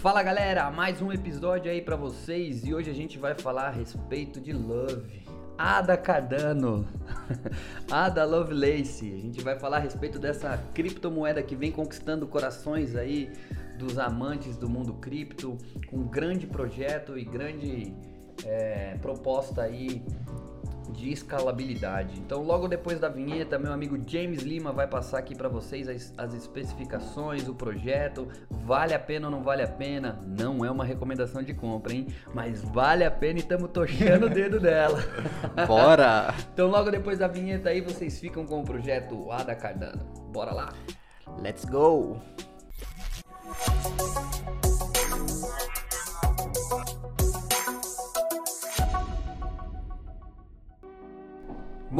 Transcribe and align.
Fala 0.00 0.22
galera, 0.22 0.70
mais 0.70 1.02
um 1.02 1.12
episódio 1.12 1.70
aí 1.70 1.82
pra 1.82 1.94
vocês 1.94 2.64
e 2.64 2.72
hoje 2.72 2.90
a 2.90 2.94
gente 2.94 3.18
vai 3.18 3.34
falar 3.34 3.66
a 3.66 3.70
respeito 3.70 4.40
de 4.40 4.50
Love. 4.50 5.22
Ada 5.58 5.94
Cardano, 5.94 6.88
Ada 7.92 8.24
Lovelace. 8.24 9.12
A 9.12 9.18
gente 9.18 9.42
vai 9.42 9.58
falar 9.58 9.76
a 9.76 9.80
respeito 9.80 10.18
dessa 10.18 10.56
criptomoeda 10.72 11.42
que 11.42 11.54
vem 11.54 11.70
conquistando 11.70 12.26
corações 12.26 12.96
aí 12.96 13.30
dos 13.78 13.98
amantes 13.98 14.56
do 14.56 14.70
mundo 14.70 14.94
cripto, 14.94 15.58
com 15.90 15.98
um 15.98 16.08
grande 16.08 16.46
projeto 16.46 17.18
e 17.18 17.22
grande 17.22 17.94
é, 18.46 18.96
proposta 19.02 19.60
aí 19.60 20.02
de 20.90 21.12
escalabilidade. 21.12 22.18
Então, 22.18 22.42
logo 22.42 22.68
depois 22.68 22.98
da 22.98 23.08
vinheta, 23.08 23.58
meu 23.58 23.72
amigo 23.72 23.98
James 24.06 24.42
Lima 24.42 24.72
vai 24.72 24.86
passar 24.86 25.18
aqui 25.18 25.34
para 25.34 25.48
vocês 25.48 25.88
as, 25.88 26.12
as, 26.18 26.34
especificações, 26.34 27.48
o 27.48 27.54
projeto, 27.54 28.28
vale 28.50 28.94
a 28.94 28.98
pena 28.98 29.28
ou 29.28 29.30
não 29.30 29.42
vale 29.42 29.62
a 29.62 29.68
pena? 29.68 30.20
Não 30.26 30.64
é 30.64 30.70
uma 30.70 30.84
recomendação 30.84 31.42
de 31.42 31.54
compra, 31.54 31.92
hein? 31.92 32.08
Mas 32.34 32.62
vale 32.62 33.04
a 33.04 33.10
pena 33.10 33.38
e 33.38 33.42
estamos 33.42 33.70
tochando 33.70 34.26
o 34.26 34.30
dedo 34.30 34.58
dela. 34.58 35.02
Bora! 35.66 36.34
então, 36.52 36.68
logo 36.68 36.90
depois 36.90 37.18
da 37.18 37.28
vinheta 37.28 37.70
aí, 37.70 37.80
vocês 37.80 38.18
ficam 38.18 38.44
com 38.44 38.60
o 38.60 38.64
projeto 38.64 39.30
Ada 39.30 39.54
Cardano. 39.54 40.04
Bora 40.32 40.52
lá! 40.52 40.72
Let's 41.40 41.64
go! 41.64 42.18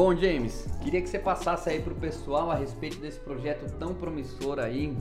Bom, 0.03 0.15
James, 0.15 0.67
queria 0.81 0.99
que 0.99 1.07
você 1.07 1.19
passasse 1.19 1.69
aí 1.69 1.79
para 1.79 1.93
o 1.93 1.95
pessoal 1.95 2.49
a 2.49 2.55
respeito 2.55 2.97
desse 2.97 3.19
projeto 3.19 3.71
tão 3.77 3.93
promissor 3.93 4.57
aí, 4.57 4.97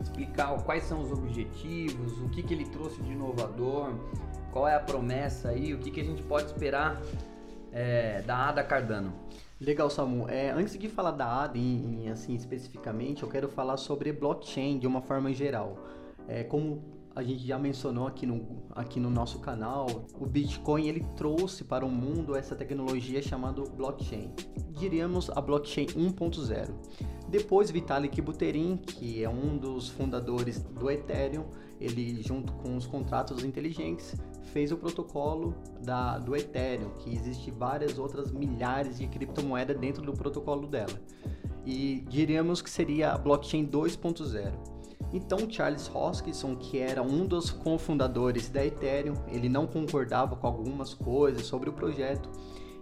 explicar 0.00 0.56
quais 0.62 0.84
são 0.84 1.02
os 1.02 1.12
objetivos, 1.12 2.18
o 2.18 2.30
que, 2.30 2.42
que 2.42 2.54
ele 2.54 2.64
trouxe 2.64 2.98
de 3.02 3.12
inovador, 3.12 3.92
qual 4.50 4.66
é 4.66 4.74
a 4.74 4.80
promessa 4.80 5.50
aí, 5.50 5.74
o 5.74 5.78
que, 5.78 5.90
que 5.90 6.00
a 6.00 6.02
gente 6.02 6.22
pode 6.22 6.46
esperar 6.46 6.98
é, 7.70 8.22
da 8.22 8.48
ADA 8.48 8.64
Cardano. 8.64 9.12
Legal, 9.60 9.90
Samu. 9.90 10.26
É, 10.30 10.50
antes 10.50 10.78
de 10.78 10.88
falar 10.88 11.10
da 11.10 11.26
ADA 11.42 11.58
em, 11.58 12.06
em, 12.06 12.10
assim 12.10 12.34
especificamente, 12.34 13.24
eu 13.24 13.28
quero 13.28 13.50
falar 13.50 13.76
sobre 13.76 14.12
blockchain 14.12 14.78
de 14.78 14.86
uma 14.86 15.02
forma 15.02 15.30
geral. 15.30 15.76
É, 16.26 16.42
como 16.42 16.82
a 17.18 17.22
gente 17.24 17.44
já 17.44 17.58
mencionou 17.58 18.06
aqui 18.06 18.24
no, 18.24 18.62
aqui 18.70 19.00
no 19.00 19.10
nosso 19.10 19.40
canal, 19.40 20.06
o 20.14 20.24
Bitcoin 20.24 20.86
ele 20.86 21.04
trouxe 21.16 21.64
para 21.64 21.84
o 21.84 21.90
mundo 21.90 22.36
essa 22.36 22.54
tecnologia 22.54 23.20
chamada 23.20 23.60
blockchain. 23.60 24.32
Diríamos 24.70 25.28
a 25.28 25.40
blockchain 25.40 25.86
1.0. 25.86 26.68
Depois 27.28 27.72
Vitalik 27.72 28.22
Buterin, 28.22 28.76
que 28.76 29.24
é 29.24 29.28
um 29.28 29.58
dos 29.58 29.88
fundadores 29.88 30.62
do 30.62 30.88
Ethereum, 30.88 31.46
ele 31.80 32.22
junto 32.22 32.52
com 32.52 32.76
os 32.76 32.86
contratos 32.86 33.42
inteligentes 33.42 34.14
fez 34.52 34.70
o 34.70 34.76
protocolo 34.76 35.56
da, 35.82 36.18
do 36.18 36.36
Ethereum, 36.36 36.90
que 37.00 37.12
existe 37.12 37.50
várias 37.50 37.98
outras 37.98 38.30
milhares 38.30 38.96
de 38.96 39.08
criptomoedas 39.08 39.76
dentro 39.76 40.02
do 40.02 40.12
protocolo 40.12 40.68
dela. 40.68 40.94
E 41.66 42.04
diríamos 42.08 42.62
que 42.62 42.70
seria 42.70 43.10
a 43.10 43.18
blockchain 43.18 43.66
2.0. 43.66 44.77
Então 45.12 45.48
Charles 45.48 45.90
Hoskinson, 45.92 46.56
que 46.56 46.78
era 46.78 47.02
um 47.02 47.26
dos 47.26 47.50
cofundadores 47.50 48.48
da 48.48 48.64
Ethereum, 48.64 49.14
ele 49.28 49.48
não 49.48 49.66
concordava 49.66 50.36
com 50.36 50.46
algumas 50.46 50.92
coisas 50.92 51.46
sobre 51.46 51.70
o 51.70 51.72
projeto. 51.72 52.28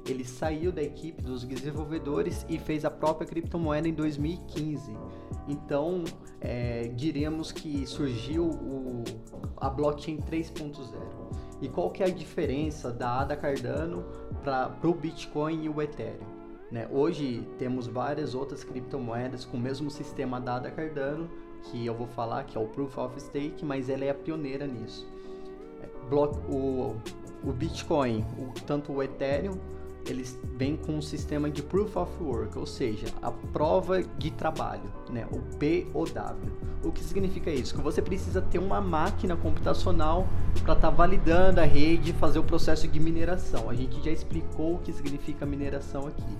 Ele 0.04 0.24
saiu 0.24 0.70
da 0.70 0.82
equipe 0.82 1.20
dos 1.20 1.44
desenvolvedores 1.44 2.46
e 2.48 2.58
fez 2.58 2.84
a 2.84 2.90
própria 2.90 3.26
criptomoeda 3.26 3.88
em 3.88 3.94
2015. 3.94 4.96
Então, 5.48 6.04
é, 6.40 6.88
diríamos 6.94 7.50
que 7.50 7.86
surgiu 7.86 8.44
o, 8.44 9.02
a 9.56 9.68
blockchain 9.68 10.18
3.0. 10.18 11.16
E 11.60 11.68
qual 11.68 11.90
que 11.90 12.02
é 12.02 12.06
a 12.06 12.10
diferença 12.10 12.92
da 12.92 13.20
ADA 13.20 13.36
Cardano 13.36 14.04
para 14.42 14.76
o 14.84 14.94
Bitcoin 14.94 15.64
e 15.64 15.68
o 15.68 15.80
Ethereum? 15.80 16.36
Né? 16.70 16.88
Hoje 16.90 17.46
temos 17.58 17.86
várias 17.86 18.34
outras 18.34 18.64
criptomoedas 18.64 19.44
com 19.44 19.56
o 19.56 19.60
mesmo 19.60 19.90
sistema 19.90 20.40
da 20.40 20.56
ADA 20.56 20.70
Cardano, 20.70 21.30
que 21.64 21.84
eu 21.84 21.94
vou 21.94 22.06
falar, 22.06 22.44
que 22.44 22.56
é 22.56 22.60
o 22.60 22.66
Proof 22.66 22.98
of 22.98 23.20
Stake, 23.20 23.64
mas 23.64 23.88
ela 23.88 24.04
é 24.04 24.10
a 24.10 24.14
pioneira 24.14 24.66
nisso. 24.66 25.06
É, 25.82 25.88
o, 26.48 26.96
o 27.44 27.52
Bitcoin, 27.52 28.24
o, 28.38 28.52
tanto 28.66 28.92
o 28.92 29.02
Ethereum, 29.02 29.58
eles 30.08 30.38
vêm 30.56 30.76
com 30.76 30.92
um 30.92 31.02
sistema 31.02 31.50
de 31.50 31.62
Proof 31.62 31.96
of 31.96 32.22
Work, 32.22 32.58
ou 32.58 32.66
seja, 32.66 33.06
a 33.20 33.30
prova 33.30 34.02
de 34.02 34.30
trabalho, 34.30 34.92
né? 35.10 35.26
o 35.32 35.40
POW. 35.56 36.36
O 36.84 36.92
que 36.92 37.02
significa 37.02 37.50
isso? 37.50 37.74
Que 37.74 37.80
você 37.80 38.00
precisa 38.00 38.40
ter 38.40 38.58
uma 38.58 38.80
máquina 38.80 39.36
computacional 39.36 40.26
para 40.62 40.74
estar 40.74 40.76
tá 40.76 40.90
validando 40.90 41.60
a 41.60 41.64
rede 41.64 42.10
e 42.10 42.14
fazer 42.14 42.38
o 42.38 42.44
processo 42.44 42.86
de 42.86 43.00
mineração. 43.00 43.68
A 43.68 43.74
gente 43.74 44.00
já 44.04 44.10
explicou 44.10 44.74
o 44.74 44.78
que 44.78 44.92
significa 44.92 45.44
mineração 45.44 46.06
aqui. 46.06 46.38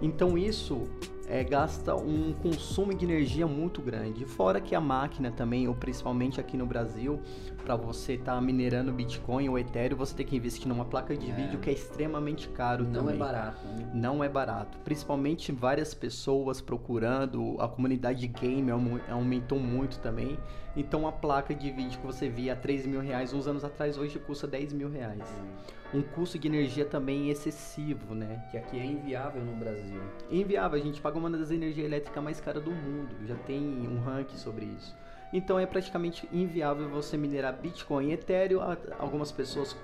Então 0.00 0.38
isso 0.38 0.82
é, 1.32 1.42
gasta 1.42 1.96
um 1.96 2.34
consumo 2.34 2.92
de 2.92 3.06
energia 3.06 3.46
muito 3.46 3.80
grande. 3.80 4.26
Fora 4.26 4.60
que 4.60 4.74
a 4.74 4.80
máquina 4.80 5.30
também, 5.30 5.66
ou 5.66 5.74
principalmente 5.74 6.38
aqui 6.38 6.58
no 6.58 6.66
Brasil, 6.66 7.22
para 7.64 7.74
você 7.74 8.14
estar 8.14 8.34
tá 8.34 8.40
minerando 8.40 8.92
Bitcoin 8.92 9.48
ou 9.48 9.58
Ethereum, 9.58 9.96
você 9.96 10.14
tem 10.14 10.26
que 10.26 10.36
investir 10.36 10.68
numa 10.68 10.84
placa 10.84 11.16
de 11.16 11.30
é. 11.30 11.34
vídeo 11.34 11.58
que 11.58 11.70
é 11.70 11.72
extremamente 11.72 12.50
caro 12.50 12.84
Não 12.84 12.92
também. 12.92 13.14
é 13.14 13.18
barato. 13.18 13.66
Né? 13.66 13.90
Não 13.94 14.22
é 14.22 14.28
barato. 14.28 14.76
Principalmente 14.84 15.52
várias 15.52 15.94
pessoas 15.94 16.60
procurando, 16.60 17.56
a 17.58 17.66
comunidade 17.66 18.20
de 18.20 18.28
game 18.28 18.70
aumentou 19.08 19.58
muito 19.58 20.00
também. 20.00 20.38
Então 20.76 21.06
a 21.06 21.12
placa 21.12 21.54
de 21.54 21.70
vídeo 21.70 21.98
que 21.98 22.06
você 22.06 22.28
via 22.28 22.54
a 22.54 22.56
3 22.56 22.86
mil 22.86 23.00
reais 23.00 23.32
uns 23.32 23.46
anos 23.46 23.64
atrás, 23.64 23.98
hoje 23.98 24.18
custa 24.18 24.46
10 24.46 24.72
mil 24.72 24.90
reais. 24.90 25.22
Hum. 25.22 25.98
Um 25.98 26.00
custo 26.00 26.38
de 26.38 26.48
energia 26.48 26.86
também 26.86 27.28
excessivo, 27.28 28.14
né? 28.14 28.42
Que 28.50 28.56
aqui 28.56 28.78
é 28.78 28.84
inviável 28.84 29.44
no 29.44 29.54
Brasil. 29.54 30.00
Inviável, 30.30 30.80
a 30.80 30.82
gente 30.82 31.02
paga 31.02 31.18
uma 31.22 31.38
das 31.38 31.50
energias 31.50 31.86
elétricas 31.86 32.22
mais 32.22 32.40
caras 32.40 32.62
do 32.62 32.70
mundo. 32.70 33.14
Já 33.26 33.34
tem 33.36 33.62
um 33.62 34.00
ranking 34.00 34.36
sobre 34.36 34.66
isso. 34.66 34.94
Então 35.32 35.58
é 35.58 35.64
praticamente 35.64 36.28
inviável 36.32 36.88
você 36.88 37.16
minerar 37.16 37.56
Bitcoin 37.56 38.10
e 38.10 38.12
Ethereum. 38.12 38.60
Algumas 38.98 39.32
pessoas 39.32 39.76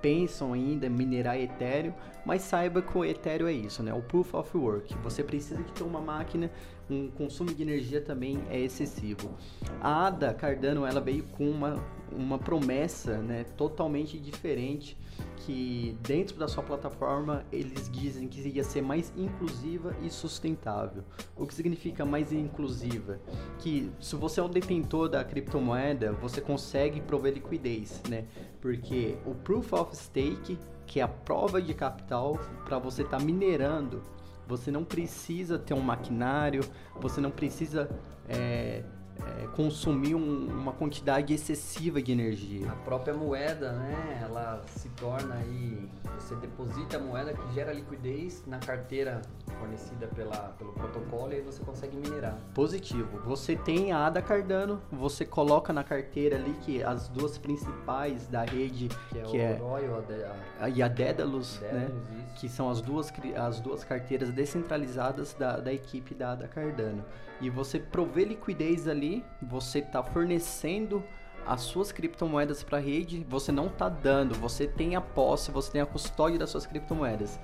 pensam 0.00 0.52
ainda 0.52 0.86
em 0.86 0.90
minerar 0.90 1.36
Ethereum, 1.36 1.92
mas 2.24 2.42
saiba 2.42 2.80
que 2.80 2.96
o 2.96 3.04
Ethereum 3.04 3.48
é 3.48 3.52
isso, 3.52 3.82
né? 3.82 3.92
O 3.92 4.02
Proof 4.02 4.34
of 4.34 4.56
Work. 4.56 4.94
Você 5.02 5.24
precisa 5.24 5.60
de 5.60 5.72
ter 5.72 5.82
uma 5.82 6.00
máquina, 6.00 6.50
um 6.88 7.08
consumo 7.08 7.52
de 7.52 7.60
energia 7.62 8.00
também 8.00 8.38
é 8.48 8.60
excessivo. 8.60 9.34
A 9.80 10.06
Ada 10.06 10.32
Cardano 10.32 10.86
ela 10.86 11.00
veio 11.00 11.24
com 11.24 11.50
uma, 11.50 11.82
uma 12.12 12.38
promessa, 12.38 13.18
né, 13.18 13.44
totalmente 13.56 14.16
diferente 14.18 14.96
que 15.36 15.96
dentro 16.02 16.36
da 16.36 16.48
sua 16.48 16.62
plataforma 16.62 17.44
eles 17.52 17.90
dizem 17.90 18.26
que 18.26 18.40
ia 18.48 18.64
ser 18.64 18.82
mais 18.82 19.12
inclusiva 19.16 19.94
e 20.02 20.10
sustentável. 20.10 21.04
O 21.36 21.46
que 21.46 21.54
significa 21.54 22.04
mais 22.04 22.32
inclusiva? 22.32 23.20
Que 23.58 23.90
se 24.00 24.16
você 24.16 24.40
é 24.40 24.42
um 24.42 24.48
detentor 24.48 25.08
da 25.08 25.24
criptomoeda, 25.24 26.12
você 26.12 26.40
consegue 26.40 27.00
prover 27.00 27.34
liquidez, 27.34 28.02
né? 28.08 28.24
Porque 28.60 29.16
o 29.24 29.34
Proof 29.34 29.72
of 29.72 29.96
Stake, 29.96 30.58
que 30.86 31.00
é 31.00 31.02
a 31.02 31.08
prova 31.08 31.60
de 31.60 31.74
capital 31.74 32.38
para 32.64 32.78
você 32.78 33.02
estar 33.02 33.18
tá 33.18 33.24
minerando, 33.24 34.02
você 34.48 34.70
não 34.70 34.84
precisa 34.84 35.58
ter 35.58 35.74
um 35.74 35.80
maquinário, 35.80 36.62
você 37.00 37.20
não 37.20 37.30
precisa 37.30 37.90
é, 38.28 38.84
é, 39.24 39.46
consumir 39.48 40.14
um, 40.14 40.46
uma 40.48 40.72
quantidade 40.72 41.32
excessiva 41.32 42.02
de 42.02 42.12
energia. 42.12 42.70
A 42.70 42.76
própria 42.76 43.14
moeda, 43.14 43.72
né, 43.72 44.20
ela 44.22 44.62
se 44.68 44.88
torna 44.90 45.34
aí, 45.34 45.88
você 46.18 46.34
deposita 46.36 46.96
a 46.96 47.00
moeda 47.00 47.32
que 47.32 47.54
gera 47.54 47.72
liquidez 47.72 48.44
na 48.46 48.58
carteira 48.58 49.22
fornecida 49.58 50.06
pela, 50.08 50.54
pelo 50.58 50.72
protocolo 50.72 51.32
e 51.32 51.36
aí 51.36 51.42
você 51.42 51.62
consegue 51.62 51.96
minerar. 51.96 52.36
Positivo. 52.54 53.18
Você 53.24 53.56
tem 53.56 53.92
a 53.92 54.06
ADA 54.06 54.20
Cardano, 54.20 54.80
você 54.90 55.24
coloca 55.24 55.72
na 55.72 55.82
carteira 55.82 56.36
ali 56.36 56.54
que 56.62 56.82
as 56.82 57.08
duas 57.08 57.38
principais 57.38 58.26
da 58.26 58.44
rede, 58.44 58.88
que 59.10 59.18
é, 59.18 59.22
que 59.22 59.38
é 59.38 59.60
o 59.60 59.76
é, 60.12 60.30
a, 60.60 60.68
e 60.68 60.82
a 60.82 60.88
Daedalus, 60.88 61.60
né, 61.60 61.88
que 62.36 62.48
são 62.48 62.70
as 62.70 62.80
duas, 62.80 63.12
as 63.36 63.60
duas 63.60 63.84
carteiras 63.84 64.30
descentralizadas 64.30 65.34
da, 65.34 65.58
da 65.58 65.72
equipe 65.72 66.14
da 66.14 66.32
ADA 66.32 66.48
Cardano. 66.48 67.04
E 67.40 67.50
você 67.50 67.78
prover 67.78 68.28
liquidez 68.28 68.88
ali, 68.88 69.24
você 69.42 69.80
está 69.80 70.02
fornecendo 70.02 71.04
as 71.46 71.60
suas 71.60 71.92
criptomoedas 71.92 72.64
para 72.64 72.78
a 72.78 72.80
rede, 72.80 73.24
você 73.28 73.52
não 73.52 73.66
está 73.68 73.88
dando, 73.88 74.34
você 74.34 74.66
tem 74.66 74.96
a 74.96 75.00
posse, 75.00 75.50
você 75.50 75.70
tem 75.70 75.80
a 75.80 75.86
custódia 75.86 76.38
das 76.38 76.50
suas 76.50 76.66
criptomoedas. 76.66 77.38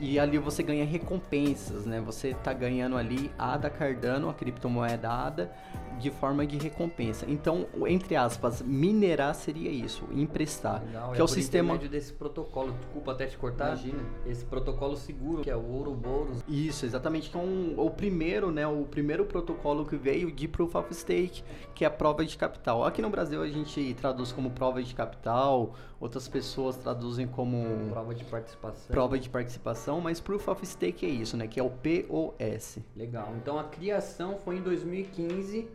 E 0.00 0.18
ali 0.18 0.38
você 0.38 0.62
ganha 0.62 0.84
recompensas, 0.84 1.86
né? 1.86 2.00
Você 2.00 2.34
tá 2.34 2.52
ganhando 2.52 2.96
ali 2.96 3.30
ADA 3.38 3.70
Cardano, 3.70 4.28
a 4.28 4.34
criptomoeda 4.34 5.08
ADA, 5.08 5.52
de 5.98 6.10
forma 6.10 6.46
de 6.46 6.58
recompensa. 6.58 7.24
Então, 7.28 7.66
entre 7.86 8.16
aspas, 8.16 8.62
minerar 8.62 9.34
seria 9.34 9.70
isso, 9.70 10.04
emprestar. 10.12 10.82
Legal, 10.84 11.12
que 11.12 11.18
é, 11.18 11.20
é 11.20 11.24
o 11.24 11.28
sistema 11.28 11.78
desse 11.78 12.12
protocolo. 12.12 12.72
Desculpa 12.72 13.12
até 13.12 13.26
te 13.26 13.38
cortar. 13.38 13.68
Imagina. 13.68 14.02
Esse 14.26 14.44
protocolo 14.44 14.96
seguro, 14.96 15.42
que 15.42 15.50
é 15.50 15.56
o 15.56 15.64
Ouroboros. 15.64 16.42
Isso, 16.48 16.84
exatamente, 16.84 17.30
que 17.30 17.36
é 17.36 17.40
um, 17.40 17.74
o 17.78 17.90
primeiro, 17.90 18.50
né, 18.50 18.66
o 18.66 18.84
primeiro 18.84 19.24
protocolo 19.24 19.84
que 19.86 19.96
veio 19.96 20.30
de 20.30 20.48
Proof 20.48 20.74
of 20.74 20.94
Stake, 20.94 21.42
que 21.74 21.84
é 21.84 21.88
a 21.88 21.90
prova 21.90 22.24
de 22.24 22.36
capital. 22.36 22.84
Aqui 22.84 23.00
no 23.00 23.10
Brasil 23.10 23.42
a 23.42 23.48
gente 23.48 23.94
traduz 23.94 24.32
como 24.32 24.50
prova 24.50 24.82
de 24.82 24.94
capital, 24.94 25.74
outras 26.04 26.28
pessoas 26.28 26.76
traduzem 26.76 27.26
como 27.26 27.88
Prova 27.90 28.14
de 28.14 28.24
participação. 28.24 28.86
prova 28.88 29.18
de 29.18 29.30
participação, 29.30 30.00
mas 30.02 30.20
Proof 30.20 30.48
of 30.48 30.66
Stake 30.66 31.06
é 31.06 31.08
isso, 31.08 31.34
né, 31.34 31.46
que 31.46 31.58
é 31.58 31.62
o 31.62 31.70
POS. 31.70 32.78
Legal. 32.94 33.32
Então 33.38 33.58
a 33.58 33.64
criação 33.64 34.36
foi 34.36 34.58
em 34.58 34.60
2015 34.60 35.66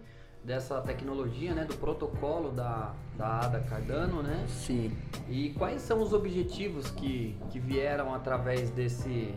dessa 0.43 0.79
tecnologia, 0.81 1.55
né, 1.55 1.65
do 1.65 1.75
protocolo 1.75 2.51
da, 2.51 2.93
da 3.17 3.39
ADA 3.39 3.59
Cardano, 3.61 4.21
né? 4.21 4.45
Sim. 4.47 4.95
E 5.27 5.49
quais 5.49 5.81
são 5.81 5.99
os 5.99 6.13
objetivos 6.13 6.91
que, 6.91 7.35
que 7.49 7.59
vieram 7.59 8.13
através 8.13 8.69
desse, 8.69 9.33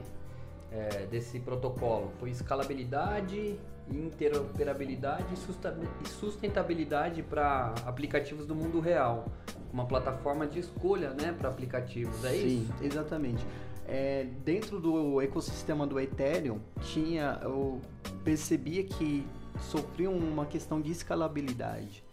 é, 0.73 1.07
desse 1.07 1.39
protocolo? 1.41 2.13
Foi 2.19 2.31
escalabilidade, 2.31 3.59
interoperabilidade 3.91 5.27
e 5.35 6.09
sustentabilidade 6.09 7.23
para 7.23 7.75
aplicativos 7.85 8.47
do 8.47 8.55
mundo 8.55 8.81
real. 8.81 9.27
Uma 9.73 9.87
plataforma 9.87 10.47
de 10.47 10.59
escolha 10.59 11.11
né, 11.11 11.35
para 11.37 11.49
aplicativos, 11.49 12.25
é 12.25 12.31
Sim, 12.31 12.63
isso? 12.63 12.85
exatamente. 12.85 13.45
É, 13.87 14.27
dentro 14.45 14.79
do 14.79 15.21
ecossistema 15.21 15.87
do 15.87 15.99
Ethereum, 15.99 16.61
tinha, 16.81 17.41
eu 17.43 17.81
percebia 18.23 18.85
que 18.85 19.27
sofriam 19.61 20.15
uma 20.15 20.47
questão 20.47 20.81
de 20.81 20.91
escalabilidade. 20.91 22.05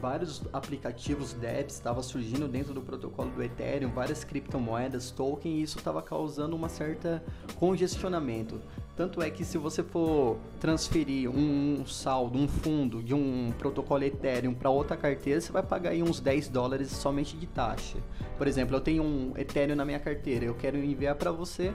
Vários 0.00 0.42
aplicativos 0.52 1.32
dApps 1.32 1.74
estavam 1.74 2.02
surgindo 2.02 2.46
dentro 2.46 2.74
do 2.74 2.82
protocolo 2.82 3.30
do 3.30 3.42
Ethereum, 3.42 3.90
várias 3.90 4.24
criptomoedas, 4.24 5.10
token, 5.10 5.52
e 5.52 5.62
isso 5.62 5.78
estava 5.78 6.02
causando 6.02 6.54
uma 6.54 6.68
certa 6.68 7.22
congestionamento. 7.56 8.60
Tanto 8.96 9.20
é 9.20 9.30
que 9.30 9.44
se 9.44 9.58
você 9.58 9.82
for 9.82 10.38
transferir 10.58 11.30
um 11.30 11.84
saldo, 11.86 12.38
um 12.38 12.48
fundo 12.48 13.02
de 13.02 13.12
um 13.14 13.52
protocolo 13.58 14.04
Ethereum 14.04 14.54
para 14.54 14.70
outra 14.70 14.96
carteira, 14.96 15.40
você 15.40 15.52
vai 15.52 15.62
pagar 15.62 15.90
aí 15.90 16.02
uns 16.02 16.18
10 16.18 16.48
dólares 16.48 16.90
somente 16.90 17.36
de 17.36 17.46
taxa. 17.46 17.98
Por 18.38 18.46
exemplo, 18.46 18.76
eu 18.76 18.80
tenho 18.80 19.02
um 19.02 19.32
Ethereum 19.36 19.76
na 19.76 19.84
minha 19.84 19.98
carteira, 19.98 20.46
eu 20.46 20.54
quero 20.54 20.78
enviar 20.78 21.14
para 21.14 21.30
você 21.30 21.74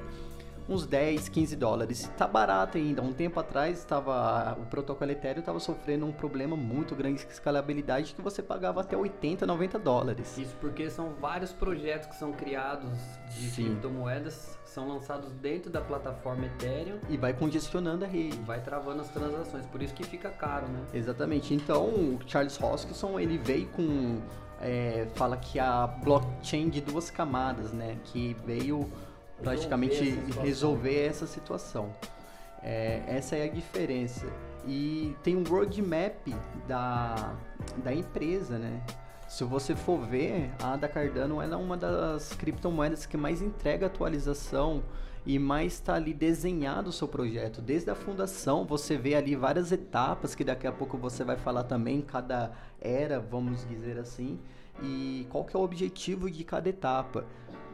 uns 0.72 0.86
10, 0.86 1.30
15 1.30 1.56
dólares. 1.56 2.12
Tá 2.18 2.28
barato 2.28 2.78
ainda. 2.78 3.02
Um 3.02 3.14
tempo 3.14 3.40
atrás 3.40 3.80
estava 3.80 4.58
o 4.60 4.66
protocolo 4.66 5.12
Ethereum 5.12 5.40
estava 5.40 5.60
sofrendo 5.60 6.06
um 6.06 6.12
problema 6.12 6.56
muito 6.56 6.96
grande 6.96 7.26
de 7.26 7.32
escalabilidade 7.32 8.14
que 8.14 8.22
você 8.22 8.42
pagava 8.42 8.82
até 8.82 8.96
80, 8.96 9.46
90 9.46 9.80
dólares. 9.80 10.38
Isso 10.38 10.56
porque 10.62 10.90
são 10.90 11.14
vários 11.20 11.52
projetos 11.52 12.08
que 12.08 12.16
são 12.16 12.32
criados 12.32 12.90
de 13.30 13.50
Sim. 13.50 13.66
criptomoedas, 13.66 14.58
são 14.64 14.88
lançados 14.88 15.32
dentro 15.34 15.70
da 15.70 15.82
plataforma 15.82 16.46
Ethereum 16.46 17.00
E 17.10 17.18
vai 17.18 17.34
congestionando 17.34 18.06
a 18.06 18.08
rede. 18.08 18.38
vai 18.40 18.62
travando 18.62 19.02
as 19.02 19.10
transações, 19.10 19.66
por 19.66 19.82
isso 19.82 19.94
que 19.94 20.04
fica 20.04 20.30
caro, 20.30 20.68
né? 20.68 20.80
Exatamente. 20.94 21.54
Então, 21.54 21.86
o 21.86 22.20
Charles 22.26 22.62
Hoskinson, 22.62 23.20
ele 23.20 23.38
veio 23.38 23.68
com... 23.68 24.20
é, 24.62 25.08
fala 25.16 25.36
que 25.36 25.60
a 25.60 25.88
blockchain 25.88 26.70
de 26.70 26.80
duas 26.80 27.12
camadas, 27.12 27.74
né? 27.74 27.98
Que 28.06 28.36
veio 28.46 28.90
praticamente 29.42 30.12
situação. 30.12 30.44
resolver 30.44 31.06
essa 31.06 31.28
situação. 31.28 31.94
É, 32.64 33.04
essa 33.08 33.36
é 33.36 33.44
a 33.44 33.48
diferença. 33.50 34.26
E 34.66 35.16
tem 35.24 35.36
um 35.36 35.44
roadmap 35.44 36.28
da, 36.68 37.36
da 37.84 37.94
empresa, 37.94 38.58
né? 38.58 38.82
Se 39.28 39.44
você 39.44 39.76
for 39.76 39.98
ver, 39.98 40.52
a 40.62 40.74
Ada 40.74 40.88
Cardano 40.88 41.42
ela 41.42 41.56
é 41.56 41.58
uma 41.58 41.78
das 41.78 42.34
criptomoedas 42.34 43.06
que 43.06 43.16
mais 43.16 43.42
entrega 43.42 43.86
atualização 43.86 44.84
e 45.26 45.40
mais 45.40 45.74
está 45.74 45.96
ali 45.96 46.14
desenhado 46.14 46.90
o 46.90 46.94
seu 46.94 47.08
projeto. 47.08 47.62
Desde 47.62 47.90
a 47.90 47.96
fundação, 47.96 48.66
você 48.66 48.98
vê 48.98 49.16
ali 49.16 49.36
várias 49.36 49.72
etapas 49.72 50.36
que 50.36 50.44
daqui 50.44 50.68
a 50.68 50.72
pouco 50.72 50.98
você 50.98 51.24
vai 51.24 51.38
falar 51.38 51.64
também, 51.64 52.02
cada 52.02 52.52
era, 52.80 53.20
vamos 53.20 53.66
dizer 53.68 53.98
assim, 53.98 54.40
e 54.82 55.26
qual 55.30 55.46
que 55.46 55.56
é 55.56 55.60
o 55.60 55.64
objetivo 55.64 56.30
de 56.30 56.44
cada 56.44 56.68
etapa. 56.70 57.26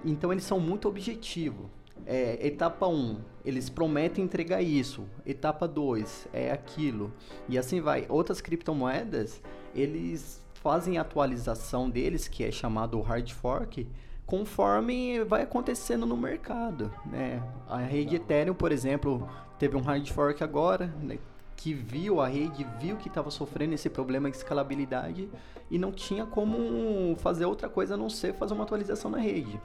Então 0.03 0.31
eles 0.31 0.43
são 0.43 0.59
muito 0.59 0.87
objetivos. 0.87 1.65
É, 2.05 2.47
etapa 2.47 2.87
1, 2.87 3.19
eles 3.43 3.69
prometem 3.69 4.23
entregar 4.23 4.61
isso. 4.61 5.03
Etapa 5.25 5.67
2 5.67 6.29
é 6.31 6.51
aquilo. 6.51 7.11
E 7.49 7.57
assim 7.57 7.81
vai. 7.81 8.05
Outras 8.07 8.39
criptomoedas, 8.39 9.41
eles 9.75 10.41
fazem 10.53 10.97
a 10.97 11.01
atualização 11.01 11.89
deles, 11.89 12.27
que 12.27 12.43
é 12.43 12.51
chamado 12.51 13.01
hard 13.01 13.31
fork, 13.31 13.87
conforme 14.25 15.23
vai 15.23 15.43
acontecendo 15.43 16.05
no 16.05 16.17
mercado. 16.17 16.91
Né? 17.05 17.41
A 17.67 17.77
rede 17.77 18.15
Ethereum, 18.15 18.53
por 18.53 18.71
exemplo, 18.71 19.27
teve 19.57 19.75
um 19.75 19.81
hard 19.81 20.09
fork 20.11 20.43
agora, 20.43 20.87
né, 21.01 21.17
que 21.57 21.73
viu 21.73 22.21
a 22.21 22.27
rede, 22.27 22.65
viu 22.79 22.95
que 22.95 23.07
estava 23.07 23.31
sofrendo 23.31 23.73
esse 23.73 23.89
problema 23.89 24.29
de 24.29 24.37
escalabilidade 24.37 25.27
e 25.69 25.77
não 25.77 25.91
tinha 25.91 26.25
como 26.25 27.15
fazer 27.17 27.45
outra 27.45 27.67
coisa 27.67 27.95
a 27.95 27.97
não 27.97 28.09
ser 28.09 28.33
fazer 28.33 28.53
uma 28.53 28.63
atualização 28.63 29.09
na 29.09 29.17
rede. 29.17 29.59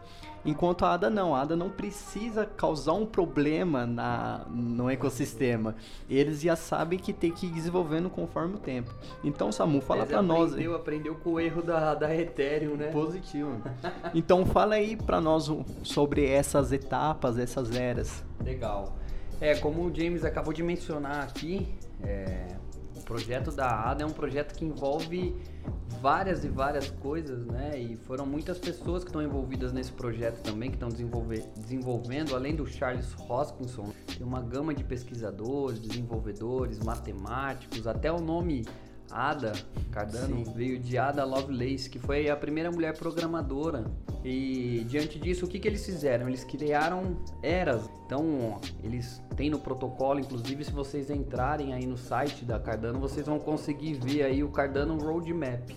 Enquanto 0.44 0.84
a 0.84 0.94
ADA 0.94 1.10
não, 1.10 1.36
a 1.36 1.42
ADA 1.42 1.54
não 1.54 1.70
precisa 1.70 2.44
causar 2.44 2.94
um 2.94 3.06
problema 3.06 3.86
na, 3.86 4.44
no 4.48 4.90
ecossistema. 4.90 5.76
Eles 6.10 6.40
já 6.40 6.56
sabem 6.56 6.98
que 6.98 7.12
tem 7.12 7.30
que 7.30 7.46
ir 7.46 7.50
desenvolvendo 7.50 8.10
conforme 8.10 8.56
o 8.56 8.58
tempo. 8.58 8.92
Então, 9.22 9.52
Samu, 9.52 9.80
fala 9.80 10.04
para 10.04 10.22
nós. 10.22 10.50
aprendeu, 10.50 10.74
aprendeu 10.74 11.14
com 11.16 11.34
o 11.34 11.40
erro 11.40 11.62
da, 11.62 11.94
da 11.94 12.12
Ethereum, 12.16 12.74
né? 12.74 12.90
Positivo. 12.90 13.62
Então 14.14 14.44
fala 14.44 14.76
aí 14.76 14.96
para 14.96 15.20
nós 15.20 15.50
sobre 15.84 16.26
essas 16.26 16.72
etapas, 16.72 17.38
essas 17.38 17.70
eras. 17.76 18.24
Legal. 18.42 18.96
É, 19.42 19.56
como 19.56 19.82
o 19.84 19.92
James 19.92 20.24
acabou 20.24 20.52
de 20.52 20.62
mencionar 20.62 21.24
aqui, 21.24 21.66
é, 22.00 22.46
o 22.96 23.02
projeto 23.02 23.50
da 23.50 23.90
ADA 23.90 24.04
é 24.04 24.06
um 24.06 24.12
projeto 24.12 24.54
que 24.54 24.64
envolve 24.64 25.34
várias 26.00 26.44
e 26.44 26.48
várias 26.48 26.92
coisas, 26.92 27.44
né? 27.46 27.76
E 27.76 27.96
foram 27.96 28.24
muitas 28.24 28.56
pessoas 28.60 29.02
que 29.02 29.10
estão 29.10 29.20
envolvidas 29.20 29.72
nesse 29.72 29.90
projeto 29.90 30.40
também, 30.42 30.70
que 30.70 30.76
estão 30.76 30.88
desenvolvendo, 30.88 32.36
além 32.36 32.54
do 32.54 32.64
Charles 32.68 33.16
Hoskinson, 33.28 33.92
tem 34.16 34.24
uma 34.24 34.40
gama 34.40 34.72
de 34.72 34.84
pesquisadores, 34.84 35.80
desenvolvedores, 35.80 36.78
matemáticos, 36.78 37.88
até 37.88 38.12
o 38.12 38.20
nome 38.20 38.64
Ada 39.12 39.52
Cardano 39.92 40.44
Sim. 40.44 40.52
veio 40.54 40.78
de 40.78 40.96
Ada 40.96 41.24
Lovelace, 41.24 41.88
que 41.88 41.98
foi 41.98 42.28
a 42.30 42.36
primeira 42.36 42.70
mulher 42.70 42.96
programadora. 42.96 43.84
E 44.24 44.86
diante 44.88 45.18
disso, 45.18 45.44
o 45.44 45.48
que, 45.48 45.58
que 45.58 45.68
eles 45.68 45.84
fizeram? 45.84 46.28
Eles 46.28 46.44
criaram 46.44 47.16
eras. 47.42 47.88
Então, 48.06 48.60
eles 48.82 49.22
têm 49.36 49.50
no 49.50 49.58
protocolo, 49.58 50.20
inclusive, 50.20 50.64
se 50.64 50.72
vocês 50.72 51.10
entrarem 51.10 51.74
aí 51.74 51.86
no 51.86 51.96
site 51.96 52.44
da 52.44 52.58
Cardano, 52.58 52.98
vocês 52.98 53.26
vão 53.26 53.38
conseguir 53.38 53.94
ver 53.94 54.22
aí 54.22 54.42
o 54.42 54.48
Cardano 54.48 54.96
Roadmap, 54.98 55.70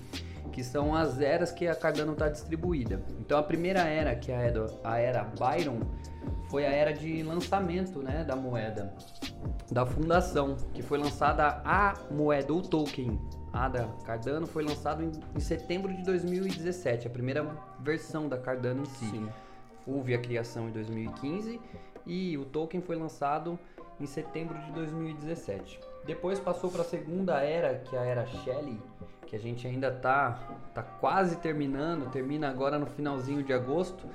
que 0.51 0.63
são 0.63 0.95
as 0.95 1.19
eras 1.19 1.51
que 1.51 1.67
a 1.67 1.75
Cardano 1.75 2.13
está 2.13 2.29
distribuída. 2.29 3.01
Então, 3.19 3.37
a 3.37 3.43
primeira 3.43 3.81
era, 3.81 4.15
que 4.15 4.31
é 4.31 4.37
a 4.37 4.41
era, 4.41 4.65
a 4.83 4.97
era 4.97 5.23
Byron, 5.23 5.79
foi 6.49 6.65
a 6.65 6.69
era 6.69 6.93
de 6.93 7.23
lançamento 7.23 8.01
né, 8.01 8.23
da 8.23 8.35
moeda 8.35 8.95
da 9.71 9.85
fundação, 9.85 10.55
que 10.73 10.81
foi 10.81 10.97
lançada 10.97 11.61
a 11.65 11.95
moeda, 12.11 12.53
o 12.53 12.61
token 12.61 13.19
ADA 13.51 13.89
Cardano, 14.05 14.45
foi 14.45 14.63
lançado 14.63 15.03
em, 15.03 15.11
em 15.35 15.39
setembro 15.39 15.93
de 15.93 16.03
2017, 16.03 17.07
a 17.07 17.09
primeira 17.09 17.43
versão 17.79 18.27
da 18.27 18.37
Cardano 18.37 18.83
em 18.83 18.85
si. 18.85 19.25
Houve 19.87 20.13
a 20.13 20.19
criação 20.19 20.69
em 20.69 20.71
2015 20.71 21.59
e 22.05 22.37
o 22.37 22.45
token 22.45 22.81
foi 22.81 22.95
lançado 22.95 23.57
em 23.99 24.05
setembro 24.05 24.57
de 24.59 24.71
2017. 24.71 25.79
Depois 26.05 26.39
passou 26.39 26.69
para 26.69 26.81
a 26.81 26.85
segunda 26.85 27.41
era, 27.41 27.79
que 27.79 27.95
é 27.95 27.99
a 27.99 28.03
era 28.03 28.25
Shelley, 28.27 28.79
que 29.25 29.35
a 29.35 29.39
gente 29.39 29.65
ainda 29.65 29.91
tá, 29.91 30.39
tá 30.73 30.83
quase 30.83 31.37
terminando, 31.37 32.11
termina 32.11 32.47
agora 32.47 32.77
no 32.77 32.85
finalzinho 32.85 33.41
de 33.41 33.51
agosto, 33.51 34.07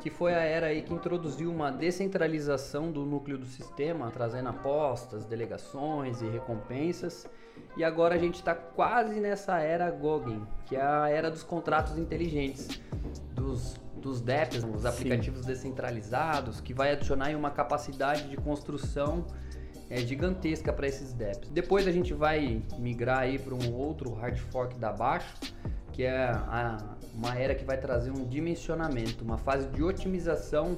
que 0.00 0.10
foi 0.10 0.32
a 0.32 0.38
era 0.38 0.68
aí 0.68 0.82
que 0.82 0.94
introduziu 0.94 1.50
uma 1.50 1.72
descentralização 1.72 2.92
do 2.92 3.04
núcleo 3.04 3.36
do 3.36 3.46
sistema, 3.46 4.10
trazendo 4.12 4.48
apostas, 4.48 5.24
delegações 5.24 6.22
e 6.22 6.28
recompensas. 6.28 7.26
E 7.76 7.82
agora 7.82 8.14
a 8.14 8.18
gente 8.18 8.36
está 8.36 8.54
quase 8.54 9.18
nessa 9.18 9.58
era 9.58 9.90
Goguen, 9.90 10.46
que 10.66 10.76
é 10.76 10.82
a 10.82 11.08
era 11.08 11.28
dos 11.28 11.42
contratos 11.42 11.98
inteligentes, 11.98 12.80
dos, 13.32 13.74
dos 13.96 14.20
DEPs, 14.20 14.62
os 14.62 14.86
aplicativos 14.86 15.44
descentralizados, 15.44 16.60
que 16.60 16.72
vai 16.72 16.92
adicionar 16.92 17.34
uma 17.34 17.50
capacidade 17.50 18.28
de 18.28 18.36
construção 18.36 19.26
é, 19.90 19.98
gigantesca 19.98 20.72
para 20.72 20.86
esses 20.86 21.12
DEPs. 21.12 21.48
Depois 21.50 21.86
a 21.86 21.92
gente 21.92 22.12
vai 22.14 22.62
migrar 22.78 23.20
aí 23.20 23.38
para 23.38 23.54
um 23.54 23.72
outro 23.74 24.12
hard 24.14 24.36
fork 24.38 24.76
da 24.76 24.92
baixo, 24.92 25.34
que 25.92 26.02
é 26.02 26.24
a- 26.24 26.96
uma 27.14 27.36
era 27.38 27.54
que 27.54 27.64
vai 27.64 27.76
trazer 27.76 28.10
um 28.10 28.24
dimensionamento, 28.26 29.22
uma 29.22 29.38
fase 29.38 29.68
de 29.68 29.82
otimização 29.82 30.76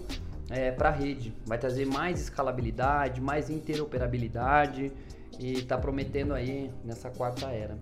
é, 0.50 0.70
para 0.70 0.88
a 0.88 0.92
rede. 0.92 1.32
Vai 1.44 1.58
trazer 1.58 1.86
mais 1.86 2.20
escalabilidade, 2.20 3.20
mais 3.20 3.50
interoperabilidade 3.50 4.92
e 5.38 5.52
está 5.54 5.76
prometendo 5.76 6.32
aí 6.34 6.70
nessa 6.84 7.10
quarta 7.10 7.46
era. 7.46 7.76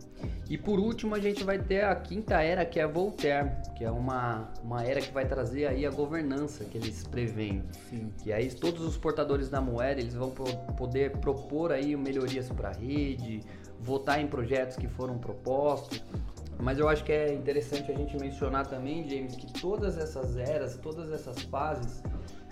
E 0.48 0.58
por 0.58 0.78
último 0.78 1.14
a 1.14 1.20
gente 1.20 1.44
vai 1.44 1.58
ter 1.58 1.84
a 1.84 1.94
quinta 1.94 2.40
era 2.42 2.64
que 2.64 2.80
é 2.80 2.82
a 2.82 2.86
Voltaire, 2.86 3.50
que 3.76 3.84
é 3.84 3.90
uma, 3.90 4.48
uma 4.62 4.82
era 4.84 5.00
que 5.00 5.12
vai 5.12 5.26
trazer 5.26 5.66
aí 5.66 5.86
a 5.86 5.90
governança 5.90 6.64
que 6.64 6.76
eles 6.76 7.06
preveem. 7.06 7.62
Sim. 7.88 8.12
E 8.24 8.32
aí 8.32 8.50
todos 8.50 8.82
os 8.82 8.96
portadores 8.96 9.48
da 9.48 9.60
moeda 9.60 10.00
eles 10.00 10.14
vão 10.14 10.30
pro, 10.30 10.44
poder 10.76 11.12
propor 11.18 11.72
aí 11.72 11.96
melhorias 11.96 12.48
para 12.48 12.70
a 12.70 12.72
rede, 12.72 13.40
votar 13.80 14.20
em 14.20 14.26
projetos 14.26 14.76
que 14.76 14.88
foram 14.88 15.18
propostos. 15.18 16.02
Mas 16.58 16.78
eu 16.78 16.88
acho 16.88 17.04
que 17.04 17.12
é 17.12 17.34
interessante 17.34 17.90
a 17.90 17.94
gente 17.94 18.16
mencionar 18.16 18.66
também, 18.66 19.08
James, 19.08 19.34
que 19.34 19.52
todas 19.60 19.98
essas 19.98 20.36
eras, 20.36 20.76
todas 20.76 21.12
essas 21.12 21.42
fases, 21.42 22.00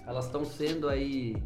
elas 0.07 0.27
estão 0.27 0.45
sendo 0.45 0.89
aí 0.89 1.37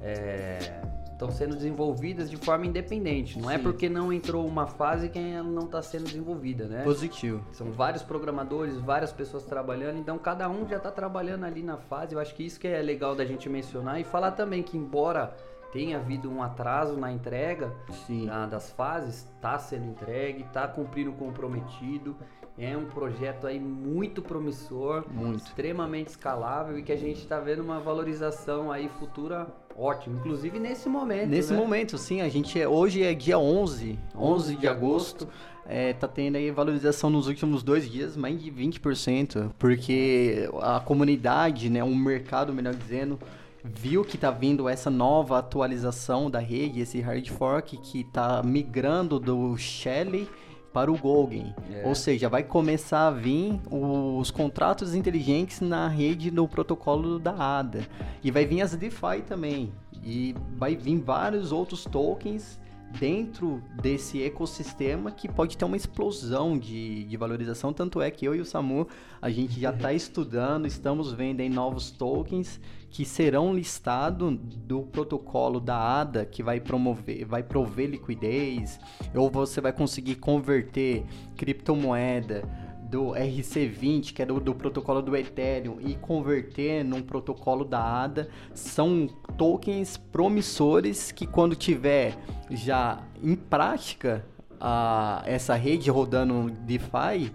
é, 0.00 0.82
estão 1.14 1.30
sendo 1.30 1.54
desenvolvidas 1.54 2.30
de 2.30 2.36
forma 2.36 2.66
independente. 2.66 3.38
Não 3.38 3.50
é 3.50 3.54
Sim. 3.54 3.60
é 3.60 3.62
porque 3.62 3.88
não 3.88 4.12
entrou 4.12 4.46
uma 4.46 4.66
fase 4.66 5.08
que 5.08 5.18
ela 5.18 5.48
não 5.48 5.64
está 5.64 5.80
sendo 5.80 6.04
desenvolvida, 6.04 6.66
né? 6.66 6.82
Positivo. 6.82 7.44
São 7.52 7.70
vários 7.72 8.02
programadores, 8.02 8.76
várias 8.76 9.12
pessoas 9.12 9.44
trabalhando, 9.44 9.98
então 9.98 10.18
cada 10.18 10.48
um 10.48 10.68
já 10.68 10.76
está 10.76 10.90
trabalhando 10.90 11.44
ali 11.44 11.62
na 11.62 11.76
fase. 11.76 12.14
Eu 12.14 12.20
acho 12.20 12.34
que 12.34 12.44
isso 12.44 12.60
que 12.60 12.68
é 12.68 12.82
legal 12.82 13.14
da 13.14 13.24
gente 13.24 13.48
mencionar 13.48 14.00
e 14.00 14.04
falar 14.04 14.32
também 14.32 14.62
que 14.62 14.76
embora 14.76 15.34
tenha 15.72 15.98
havido 15.98 16.30
um 16.30 16.40
atraso 16.42 16.96
na 16.96 17.10
entrega 17.10 17.72
na, 18.08 18.46
das 18.46 18.70
fases, 18.70 19.28
está 19.34 19.58
sendo 19.58 19.86
entregue, 19.86 20.42
está 20.42 20.68
cumprindo 20.68 21.10
o 21.10 21.14
comprometido. 21.14 22.16
É 22.56 22.76
um 22.76 22.84
projeto 22.84 23.48
aí 23.48 23.58
muito 23.58 24.22
promissor, 24.22 25.04
muito. 25.12 25.44
extremamente 25.44 26.08
escalável 26.08 26.78
e 26.78 26.82
que 26.82 26.92
a 26.92 26.96
gente 26.96 27.18
está 27.18 27.40
vendo 27.40 27.60
uma 27.60 27.80
valorização 27.80 28.70
aí 28.70 28.88
futura 28.88 29.48
ótima, 29.76 30.16
inclusive 30.20 30.60
nesse 30.60 30.88
momento. 30.88 31.28
Nesse 31.28 31.52
né? 31.52 31.58
momento, 31.58 31.98
sim, 31.98 32.20
a 32.20 32.28
gente 32.28 32.60
é, 32.60 32.68
hoje 32.68 33.02
é 33.02 33.12
dia 33.12 33.38
11, 33.38 33.98
11 34.14 34.56
de 34.56 34.68
agosto. 34.68 35.28
É, 35.66 35.94
tá 35.94 36.06
tendo 36.06 36.36
aí 36.36 36.50
valorização 36.50 37.10
nos 37.10 37.26
últimos 37.26 37.62
dois 37.62 37.90
dias, 37.90 38.16
mais 38.16 38.40
de 38.40 38.52
20%, 38.52 39.50
porque 39.58 40.48
a 40.60 40.78
comunidade, 40.78 41.70
né, 41.70 41.82
o 41.82 41.94
mercado, 41.94 42.52
melhor 42.52 42.74
dizendo, 42.74 43.18
viu 43.64 44.04
que 44.04 44.18
tá 44.18 44.30
vindo 44.30 44.68
essa 44.68 44.90
nova 44.90 45.38
atualização 45.38 46.30
da 46.30 46.38
rede, 46.38 46.80
esse 46.80 47.00
hard 47.00 47.26
fork 47.30 47.78
que 47.78 48.04
tá 48.04 48.42
migrando 48.44 49.18
do 49.18 49.56
Shelley 49.56 50.28
para 50.74 50.90
o 50.90 50.98
Golgen. 50.98 51.54
É. 51.72 51.86
Ou 51.86 51.94
seja, 51.94 52.28
vai 52.28 52.42
começar 52.42 53.06
a 53.06 53.10
vir 53.12 53.60
os 53.70 54.32
contratos 54.32 54.92
inteligentes 54.92 55.60
na 55.60 55.86
rede 55.86 56.32
do 56.32 56.48
protocolo 56.48 57.20
da 57.20 57.58
ADA. 57.58 57.86
E 58.24 58.30
vai 58.32 58.44
vir 58.44 58.60
as 58.60 58.74
DeFi 58.74 59.22
também. 59.24 59.72
E 60.02 60.34
vai 60.56 60.74
vir 60.74 60.98
vários 60.98 61.52
outros 61.52 61.84
tokens 61.84 62.58
dentro 62.98 63.62
desse 63.80 64.22
ecossistema 64.22 65.10
que 65.10 65.28
pode 65.28 65.56
ter 65.56 65.64
uma 65.64 65.76
explosão 65.76 66.58
de, 66.58 67.04
de 67.04 67.16
valorização. 67.16 67.72
Tanto 67.72 68.00
é 68.00 68.10
que 68.10 68.24
eu 68.26 68.34
e 68.34 68.40
o 68.40 68.44
Samu, 68.44 68.86
a 69.20 69.30
gente 69.30 69.60
já 69.60 69.70
está 69.70 69.92
estudando, 69.94 70.66
estamos 70.66 71.12
vendo 71.12 71.40
em 71.40 71.48
novos 71.48 71.90
tokens 71.90 72.60
que 72.90 73.04
serão 73.04 73.52
listados 73.52 74.38
do 74.38 74.82
protocolo 74.82 75.58
da 75.58 76.00
ADA, 76.00 76.24
que 76.24 76.44
vai 76.44 76.60
promover, 76.60 77.24
vai 77.24 77.42
prover 77.42 77.90
liquidez, 77.90 78.78
ou 79.12 79.28
você 79.28 79.60
vai 79.60 79.72
conseguir 79.72 80.14
converter 80.14 81.04
criptomoeda 81.36 82.48
do 82.94 83.06
RC20, 83.06 84.12
que 84.12 84.22
é 84.22 84.24
do, 84.24 84.38
do, 84.38 84.54
protocolo 84.54 85.02
do 85.02 85.16
Ethereum, 85.16 85.78
e 85.80 85.96
converter 85.96 86.84
num 86.84 87.02
protocolo 87.02 87.64
da 87.64 87.82
ADA, 87.82 88.28
são 88.54 89.08
tokens 89.36 89.96
promissores 89.96 91.10
que 91.10 91.26
quando 91.26 91.56
tiver 91.56 92.16
já 92.52 93.02
em 93.20 93.34
prática 93.34 94.24
a, 94.60 95.24
essa 95.26 95.56
rede 95.56 95.90
rodando 95.90 96.52
DeFi, 96.60 97.32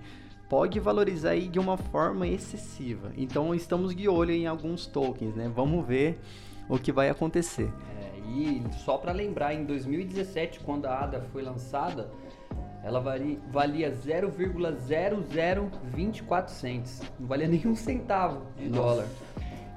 pode 0.47 0.79
valorizar 0.79 1.31
aí 1.31 1.49
de 1.49 1.59
uma 1.59 1.75
forma 1.75 2.25
excessiva. 2.25 3.11
Então 3.17 3.53
estamos 3.53 3.93
de 3.93 4.07
olho 4.07 4.31
em 4.31 4.47
alguns 4.47 4.87
tokens, 4.87 5.35
né? 5.35 5.51
Vamos 5.53 5.85
ver 5.85 6.21
o 6.69 6.79
que 6.79 6.89
vai 6.89 7.09
acontecer. 7.09 7.69
É, 7.99 8.17
e 8.29 8.63
só 8.85 8.97
para 8.97 9.11
lembrar, 9.11 9.53
em 9.53 9.65
2017, 9.65 10.61
quando 10.61 10.85
a 10.85 10.99
ADA 11.03 11.27
foi 11.33 11.41
lançada, 11.41 12.09
ela 12.83 12.99
valia, 12.99 13.37
valia 13.51 13.91
0,0024 13.91 16.49
cents. 16.49 17.03
Não 17.19 17.27
valia 17.27 17.47
nenhum 17.51 17.75
centavo 17.75 18.41
de 18.57 18.67
Nossa. 18.69 18.81
dólar. 18.81 19.05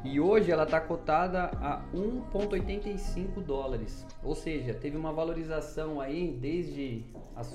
E 0.05 0.19
hoje 0.19 0.51
ela 0.51 0.65
está 0.65 0.81
cotada 0.81 1.45
a 1.61 1.81
1,85 1.95 3.41
dólares. 3.41 4.05
Ou 4.25 4.35
seja, 4.35 4.75
teve 4.75 4.97
uma 4.97 5.13
valorização 5.13 6.01
aí 6.01 6.37
desde 6.41 7.05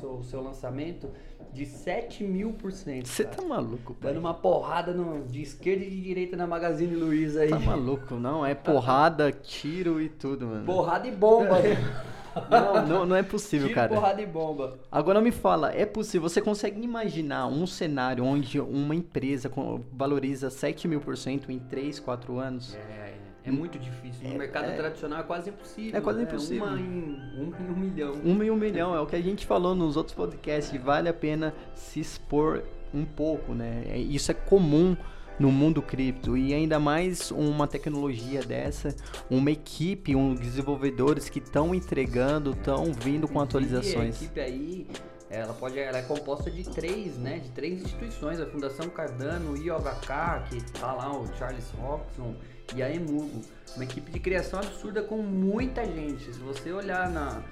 o 0.01 0.23
seu 0.23 0.41
lançamento 0.41 1.09
de 1.51 1.65
7 1.65 2.23
mil 2.23 2.53
por 2.53 2.71
cento. 2.71 3.07
Você 3.07 3.25
tá 3.25 3.41
maluco, 3.41 3.93
pai. 3.95 4.13
Dando 4.13 4.21
uma 4.21 4.33
porrada 4.33 4.93
no, 4.93 5.25
de 5.25 5.41
esquerda 5.41 5.83
e 5.83 5.89
de 5.89 6.01
direita 6.01 6.37
na 6.37 6.47
Magazine 6.47 6.95
Luiza 6.95 7.41
aí. 7.41 7.49
Tá 7.49 7.59
maluco, 7.59 8.15
não? 8.15 8.45
É 8.45 8.55
porrada, 8.55 9.29
tiro 9.31 10.01
e 10.01 10.07
tudo, 10.07 10.47
mano. 10.47 10.65
Porrada 10.65 11.05
e 11.07 11.11
bomba. 11.11 11.57
Não, 12.49 12.87
não, 12.87 13.05
não 13.05 13.15
é 13.15 13.23
possível, 13.23 13.67
Tiro, 13.69 13.75
cara. 13.75 13.93
porrada 13.93 14.21
e 14.21 14.25
bomba. 14.25 14.79
Agora 14.91 15.21
me 15.21 15.31
fala, 15.31 15.71
é 15.73 15.85
possível, 15.85 16.27
você 16.27 16.41
consegue 16.41 16.81
imaginar 16.81 17.47
um 17.47 17.65
cenário 17.65 18.23
onde 18.23 18.59
uma 18.59 18.95
empresa 18.95 19.51
valoriza 19.91 20.49
7 20.49 20.87
mil 20.87 20.99
por 20.99 21.17
cento 21.17 21.51
em 21.51 21.59
3, 21.59 21.99
4 21.99 22.37
anos? 22.37 22.75
É, 22.75 23.13
é 23.45 23.51
muito 23.51 23.79
difícil. 23.79 24.27
No 24.27 24.35
é, 24.35 24.37
mercado 24.37 24.65
é, 24.65 24.75
tradicional 24.75 25.19
é 25.21 25.23
quase 25.23 25.49
impossível. 25.49 25.97
É 25.97 26.01
quase 26.01 26.21
impossível. 26.21 26.65
Uma 26.65 26.79
em, 26.79 26.83
um 26.83 27.53
em 27.59 27.71
um 27.71 27.75
milhão. 27.75 28.13
Um 28.23 28.43
em 28.43 28.51
um 28.51 28.55
milhão, 28.57 28.95
é 28.95 28.99
o 28.99 29.05
que 29.05 29.15
a 29.15 29.21
gente 29.21 29.45
falou 29.45 29.73
nos 29.73 29.95
outros 29.95 30.13
podcasts. 30.13 30.79
Vale 30.81 31.07
a 31.07 31.13
pena 31.13 31.53
se 31.73 31.99
expor 31.99 32.63
um 32.93 33.05
pouco, 33.05 33.53
né? 33.53 33.83
É, 33.87 33.97
isso 33.97 34.31
é 34.31 34.33
comum 34.33 34.97
no 35.39 35.51
mundo 35.51 35.81
cripto 35.81 36.37
e 36.37 36.53
ainda 36.53 36.79
mais 36.79 37.31
uma 37.31 37.67
tecnologia 37.67 38.41
dessa, 38.41 38.95
uma 39.29 39.51
equipe, 39.51 40.15
um 40.15 40.33
desenvolvedores 40.33 41.29
que 41.29 41.39
estão 41.39 41.75
entregando, 41.75 42.51
estão 42.51 42.91
vindo 42.93 43.27
com 43.27 43.39
atualizações. 43.39 44.21
A 44.21 44.23
equipe 44.23 44.39
aí 44.39 44.87
ela 45.29 45.53
pode 45.53 45.77
ela 45.77 45.97
é 45.97 46.01
composta 46.03 46.49
de 46.49 46.63
três 46.63 47.17
né 47.17 47.39
de 47.39 47.49
três 47.49 47.81
instituições 47.81 48.39
a 48.39 48.45
Fundação 48.45 48.89
Cardano 48.89 49.51
o 49.51 49.57
IOHK 49.57 50.49
que 50.49 50.71
tá 50.79 50.93
lá 50.93 51.11
o 51.11 51.27
Charles 51.35 51.69
Hobson 51.77 52.33
e 52.73 52.81
a 52.81 52.89
Emugo 52.89 53.41
uma 53.75 53.83
equipe 53.83 54.09
de 54.09 54.19
criação 54.21 54.59
absurda 54.59 55.03
com 55.03 55.17
muita 55.17 55.83
gente 55.85 56.33
se 56.33 56.39
você 56.39 56.71
olhar 56.71 57.09
na, 57.09 57.43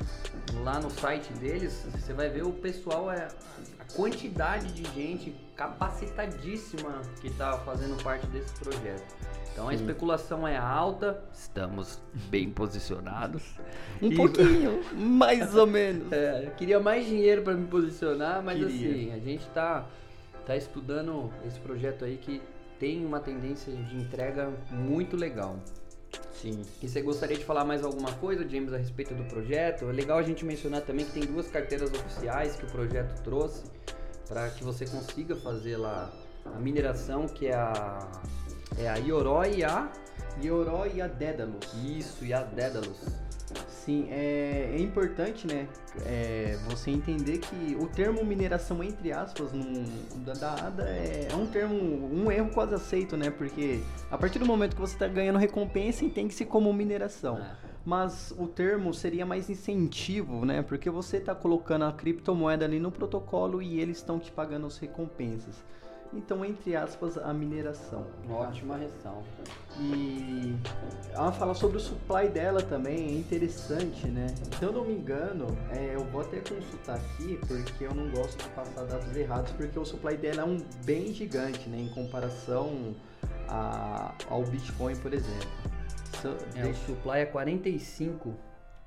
lá 0.64 0.80
no 0.80 0.90
site 0.90 1.34
deles 1.34 1.86
você 1.94 2.14
vai 2.14 2.30
ver 2.30 2.46
o 2.46 2.54
pessoal 2.54 3.12
é 3.12 3.28
quantidade 3.94 4.72
de 4.72 4.84
gente 4.94 5.36
capacitadíssima 5.56 7.02
que 7.22 7.28
está 7.28 7.58
fazendo 7.60 8.02
parte 8.04 8.28
desse 8.28 8.54
projeto. 8.60 9.16
Então 9.52 9.70
a 9.70 9.74
especulação 9.74 10.46
é 10.46 10.58
alta, 10.58 11.24
estamos 11.34 12.02
bem 12.30 12.50
posicionados. 12.50 13.58
Um 14.02 14.12
e... 14.12 14.16
pouquinho, 14.18 14.84
mais 14.94 15.56
ou 15.56 15.66
menos. 15.66 16.12
É, 16.12 16.48
eu 16.48 16.52
queria 16.52 16.78
mais 16.80 17.06
dinheiro 17.06 17.42
para 17.42 17.54
me 17.54 17.66
posicionar, 17.66 18.44
mas 18.44 18.58
queria. 18.58 18.92
assim, 18.92 19.14
a 19.14 19.20
gente 19.20 19.48
está 19.48 19.86
tá 20.46 20.58
estudando 20.58 21.32
esse 21.48 21.58
projeto 21.60 22.04
aí 22.04 22.18
que 22.18 22.42
tem 22.78 23.06
uma 23.06 23.22
tendência 23.22 23.74
de 23.74 23.96
entrega 23.96 24.52
muito 24.70 25.16
legal. 25.16 25.58
Sim. 26.34 26.62
E 26.84 26.90
você 26.90 27.02
gostaria 27.02 27.38
de 27.38 27.46
falar 27.46 27.64
mais 27.64 27.82
alguma 27.82 28.12
coisa, 28.12 28.48
James, 28.48 28.74
a 28.74 28.78
respeito 28.78 29.14
do 29.14 29.24
projeto? 29.24 29.90
É 29.90 29.92
legal 29.94 30.18
a 30.18 30.22
gente 30.22 30.44
mencionar 30.44 30.82
também 30.82 31.06
que 31.06 31.14
tem 31.14 31.24
duas 31.26 31.48
carteiras 31.48 31.90
oficiais 31.92 32.58
que 32.58 32.66
o 32.66 32.68
projeto 32.68 33.22
trouxe 33.24 33.64
para 34.28 34.50
que 34.50 34.64
você 34.64 34.86
consiga 34.86 35.36
fazer 35.36 35.78
lá 35.78 36.12
a 36.46 36.60
mineração, 36.60 37.28
que 37.28 37.48
é 37.48 37.56
a 37.56 38.08
é 38.78 38.90
a 38.90 38.96
Ioroi 38.96 39.58
e 39.58 39.64
a 39.64 39.90
Ioroi 40.42 40.94
e 40.96 41.02
a 41.02 41.08
Dédalus. 41.08 41.74
Isso, 41.84 42.26
e 42.26 42.34
a 42.34 42.44
Dédalus. 42.44 43.26
Sim, 43.70 44.08
é, 44.10 44.72
é 44.74 44.80
importante, 44.80 45.46
né, 45.46 45.68
é, 46.08 46.58
você 46.68 46.90
entender 46.90 47.38
que 47.38 47.78
o 47.80 47.86
termo 47.88 48.26
mineração, 48.26 48.84
entre 48.84 49.12
aspas, 49.12 49.54
no, 49.54 49.84
da, 50.22 50.34
da 50.34 50.54
ADA 50.54 50.90
é, 50.90 51.28
é, 51.32 51.36
um 51.36 51.46
termo, 51.46 51.76
um 52.12 52.32
erro 52.32 52.50
quase 52.50 52.74
aceito, 52.74 53.16
né, 53.16 53.30
porque 53.30 53.82
a 54.10 54.18
partir 54.18 54.40
do 54.40 54.46
momento 54.46 54.74
que 54.74 54.82
você 54.82 54.96
está 54.96 55.08
ganhando 55.08 55.38
recompensa, 55.38 56.04
entende-se 56.04 56.46
como 56.46 56.74
mineração. 56.74 57.38
É. 57.38 57.75
Mas 57.86 58.34
o 58.38 58.48
termo 58.48 58.94
seria 58.94 59.26
mais 59.26 59.48
incentivo, 59.50 60.44
né, 60.44 60.64
porque 60.64 60.90
você 60.90 61.18
está 61.18 61.36
colocando 61.36 61.86
a 61.86 61.92
criptomoeda 61.92 62.66
ali 62.66 62.80
no 62.80 62.92
protocolo 62.92 63.62
e 63.62 63.80
eles 63.80 63.98
estão 63.98 64.20
te 64.20 64.32
pagando 64.32 64.66
as 64.66 64.78
recompensas. 64.80 65.64
Então, 66.14 66.46
entre 66.46 66.76
aspas, 66.76 67.18
a 67.18 67.34
mineração. 67.34 68.06
Ótima 68.30 68.78
ressalva. 68.78 69.26
E 69.78 70.56
ela 71.12 71.32
fala 71.32 71.54
sobre 71.54 71.78
o 71.78 71.80
supply 71.80 72.30
dela 72.30 72.62
também, 72.62 73.10
é 73.10 73.12
interessante, 73.12 74.08
né? 74.08 74.28
Se 74.58 74.64
eu 74.64 74.72
não 74.72 74.86
me 74.86 74.94
engano, 74.94 75.46
é, 75.72 75.96
eu 75.96 76.06
vou 76.06 76.22
até 76.22 76.40
consultar 76.40 76.96
aqui, 76.96 77.38
porque 77.46 77.84
eu 77.84 77.94
não 77.94 78.10
gosto 78.12 78.42
de 78.42 78.50
passar 78.52 78.86
dados 78.86 79.16
errados, 79.16 79.52
porque 79.52 79.78
o 79.78 79.86
supply 79.86 80.16
dela 80.16 80.42
é 80.42 80.46
um 80.46 80.58
bem 80.86 81.14
gigante, 81.14 81.68
né? 81.70 81.80
Em 81.82 81.90
comparação 81.90 82.96
a, 83.50 84.14
ao 84.30 84.44
Bitcoin, 84.44 84.96
por 84.96 85.14
exemplo. 85.14 85.75
É, 86.56 86.66
o 86.66 86.74
supply 86.76 87.20
é 87.20 87.26
45 87.26 88.34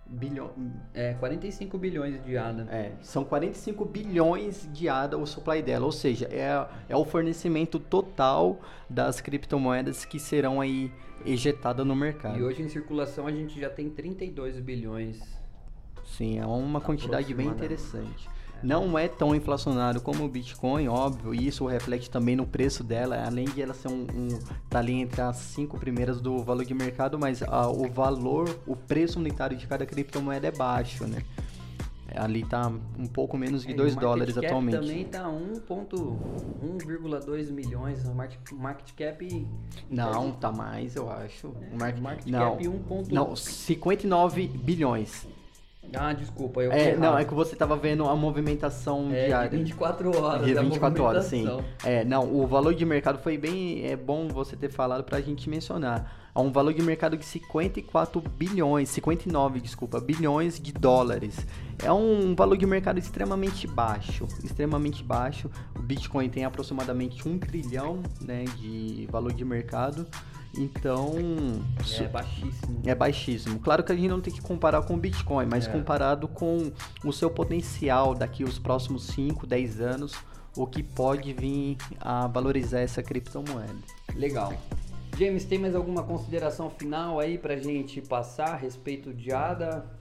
bilhões. 0.06 0.52
É, 0.94 1.14
45 1.14 1.78
bilhões 1.78 2.24
de 2.24 2.36
ADA. 2.36 2.66
É, 2.70 2.92
são 3.02 3.24
45 3.24 3.84
bilhões 3.84 4.68
de 4.72 4.88
ADA 4.88 5.18
o 5.18 5.26
supply 5.26 5.62
dela, 5.62 5.84
ou 5.84 5.92
seja, 5.92 6.26
é, 6.30 6.66
é 6.88 6.96
o 6.96 7.04
fornecimento 7.04 7.78
total 7.78 8.60
das 8.88 9.20
criptomoedas 9.20 10.04
que 10.04 10.18
serão 10.18 10.60
aí 10.60 10.90
ejetadas 11.26 11.86
no 11.86 11.94
mercado. 11.94 12.38
E 12.38 12.42
hoje 12.42 12.62
em 12.62 12.68
circulação 12.68 13.26
a 13.26 13.32
gente 13.32 13.60
já 13.60 13.68
tem 13.68 13.90
32 13.90 14.58
bilhões. 14.60 15.20
Sim, 16.04 16.38
é 16.38 16.46
uma 16.46 16.80
quantidade 16.80 17.32
bem 17.34 17.48
interessante. 17.48 18.28
Não 18.62 18.98
é 18.98 19.06
tão 19.06 19.34
inflacionário 19.34 20.00
como 20.00 20.24
o 20.24 20.28
Bitcoin, 20.28 20.88
óbvio, 20.88 21.34
e 21.34 21.46
isso 21.46 21.66
reflete 21.66 22.10
também 22.10 22.34
no 22.34 22.46
preço 22.46 22.82
dela, 22.82 23.22
além 23.24 23.44
de 23.44 23.62
ela 23.62 23.74
ser 23.74 23.88
um, 23.88 24.06
um 24.14 24.28
tá 24.68 24.80
ali 24.80 24.94
entre 24.94 25.20
as 25.20 25.36
cinco 25.36 25.78
primeiras 25.78 26.20
do 26.20 26.42
valor 26.42 26.64
de 26.64 26.74
mercado, 26.74 27.16
mas 27.18 27.40
uh, 27.40 27.46
o 27.72 27.88
valor, 27.88 28.58
o 28.66 28.74
preço 28.74 29.18
unitário 29.18 29.56
de 29.56 29.66
cada 29.66 29.86
criptomoeda 29.86 30.48
é 30.48 30.52
baixo, 30.52 31.06
né? 31.06 31.22
Ali 32.14 32.42
tá 32.42 32.72
um 32.98 33.06
pouco 33.06 33.36
menos 33.36 33.66
de 33.66 33.74
2 33.74 33.94
é, 33.94 34.00
dólares 34.00 34.38
atualmente. 34.38 34.80
também 34.80 35.04
tá 35.04 35.28
1.1,2 35.28 37.52
milhões. 37.52 38.02
O 38.06 38.14
market 38.14 38.94
cap. 38.96 39.46
Não, 39.90 40.32
tá 40.32 40.50
mais, 40.50 40.96
eu 40.96 41.10
acho. 41.10 41.54
É, 41.60 41.68
o 41.74 41.78
market, 41.78 42.02
market 42.02 42.26
não, 42.26 42.52
cap 42.52 42.66
1. 42.66 42.80
Não, 43.10 43.36
59 43.36 44.48
bilhões. 44.48 45.28
Ah, 45.94 46.12
desculpa, 46.12 46.60
eu 46.60 46.72
é, 46.72 46.96
Não, 46.96 47.16
é 47.16 47.24
que 47.24 47.34
você 47.34 47.56
tava 47.56 47.76
vendo 47.76 48.04
a 48.06 48.14
movimentação 48.14 49.08
é, 49.12 49.26
diária. 49.26 49.50
De 49.50 49.56
24 49.56 50.16
horas. 50.16 50.46
De 50.46 50.54
24 50.54 51.02
horas, 51.02 51.24
sim. 51.26 51.46
É, 51.84 52.04
não, 52.04 52.32
o 52.32 52.46
valor 52.46 52.74
de 52.74 52.84
mercado 52.84 53.18
foi 53.18 53.38
bem. 53.38 53.86
É 53.86 53.96
bom 53.96 54.28
você 54.28 54.56
ter 54.56 54.70
falado 54.70 55.04
pra 55.04 55.20
gente 55.20 55.48
mencionar. 55.48 56.28
Há 56.34 56.40
um 56.40 56.52
valor 56.52 56.72
de 56.72 56.82
mercado 56.82 57.16
de 57.16 57.24
54 57.24 58.20
bilhões, 58.20 58.88
59, 58.90 59.60
desculpa, 59.60 60.00
bilhões 60.00 60.60
de 60.60 60.72
dólares. 60.72 61.44
É 61.82 61.92
um 61.92 62.34
valor 62.36 62.56
de 62.56 62.64
mercado 62.64 62.98
extremamente 62.98 63.66
baixo, 63.66 64.24
extremamente 64.44 65.02
baixo. 65.02 65.50
O 65.76 65.82
Bitcoin 65.82 66.28
tem 66.28 66.44
aproximadamente 66.44 67.28
um 67.28 67.38
trilhão 67.38 68.02
né, 68.20 68.44
de 68.56 69.08
valor 69.10 69.32
de 69.32 69.44
mercado. 69.44 70.06
Então. 70.56 71.14
É 72.00 72.08
baixíssimo. 72.08 72.82
É 72.84 72.94
baixíssimo. 72.94 73.58
Claro 73.60 73.84
que 73.84 73.92
a 73.92 73.94
gente 73.94 74.08
não 74.08 74.20
tem 74.20 74.32
que 74.32 74.40
comparar 74.40 74.82
com 74.82 74.94
o 74.94 74.96
Bitcoin, 74.96 75.46
mas 75.46 75.66
é. 75.66 75.70
comparado 75.70 76.28
com 76.28 76.72
o 77.04 77.12
seu 77.12 77.30
potencial 77.30 78.14
daqui 78.14 78.44
os 78.44 78.58
próximos 78.58 79.04
5, 79.08 79.46
10 79.46 79.80
anos, 79.80 80.14
o 80.56 80.66
que 80.66 80.82
pode 80.82 81.32
vir 81.32 81.76
a 82.00 82.26
valorizar 82.26 82.80
essa 82.80 83.02
criptomoeda. 83.02 83.74
Legal. 84.14 84.52
James, 85.16 85.44
tem 85.44 85.58
mais 85.58 85.74
alguma 85.74 86.02
consideração 86.04 86.70
final 86.70 87.18
aí 87.18 87.36
pra 87.38 87.56
gente 87.56 88.00
passar 88.00 88.50
a 88.50 88.56
respeito 88.56 89.12
de 89.12 89.32
ADA? 89.32 89.97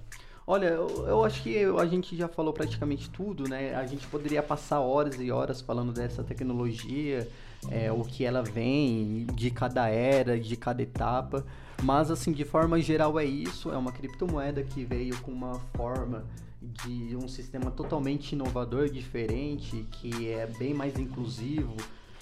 Olha, 0.49 0.67
eu, 0.67 1.05
eu, 1.05 1.25
acho 1.25 1.43
que 1.43 1.57
a 1.57 1.85
gente 1.85 2.15
já 2.15 2.29
falou 2.29 2.53
praticamente 2.53 3.09
tudo, 3.09 3.49
né? 3.49 3.75
A 3.75 3.85
gente 3.85 4.07
poderia 4.07 4.41
passar 4.41 4.79
horas 4.79 5.19
e 5.19 5.29
horas 5.29 5.59
falando 5.59 5.91
dessa 5.91 6.23
tecnologia, 6.23 7.27
é, 7.69 7.91
o 7.91 8.01
que 8.05 8.23
ela 8.23 8.41
vem 8.41 9.27
de 9.33 9.51
cada 9.51 9.89
era, 9.89 10.39
de 10.39 10.55
cada 10.55 10.81
etapa. 10.81 11.45
Mas, 11.83 12.09
assim, 12.09 12.31
de 12.31 12.45
forma 12.45 12.79
geral 12.79 13.19
é 13.19 13.25
isso. 13.25 13.69
É 13.73 13.77
uma 13.77 13.91
criptomoeda 13.91 14.63
que 14.63 14.85
veio 14.85 15.19
com 15.21 15.33
uma 15.33 15.59
forma 15.75 16.23
de 16.61 17.13
um 17.21 17.27
sistema 17.27 17.69
totalmente 17.69 18.31
inovador, 18.31 18.89
diferente, 18.89 19.85
que 19.91 20.29
é 20.29 20.47
bem 20.47 20.73
mais 20.73 20.97
inclusivo 20.97 21.75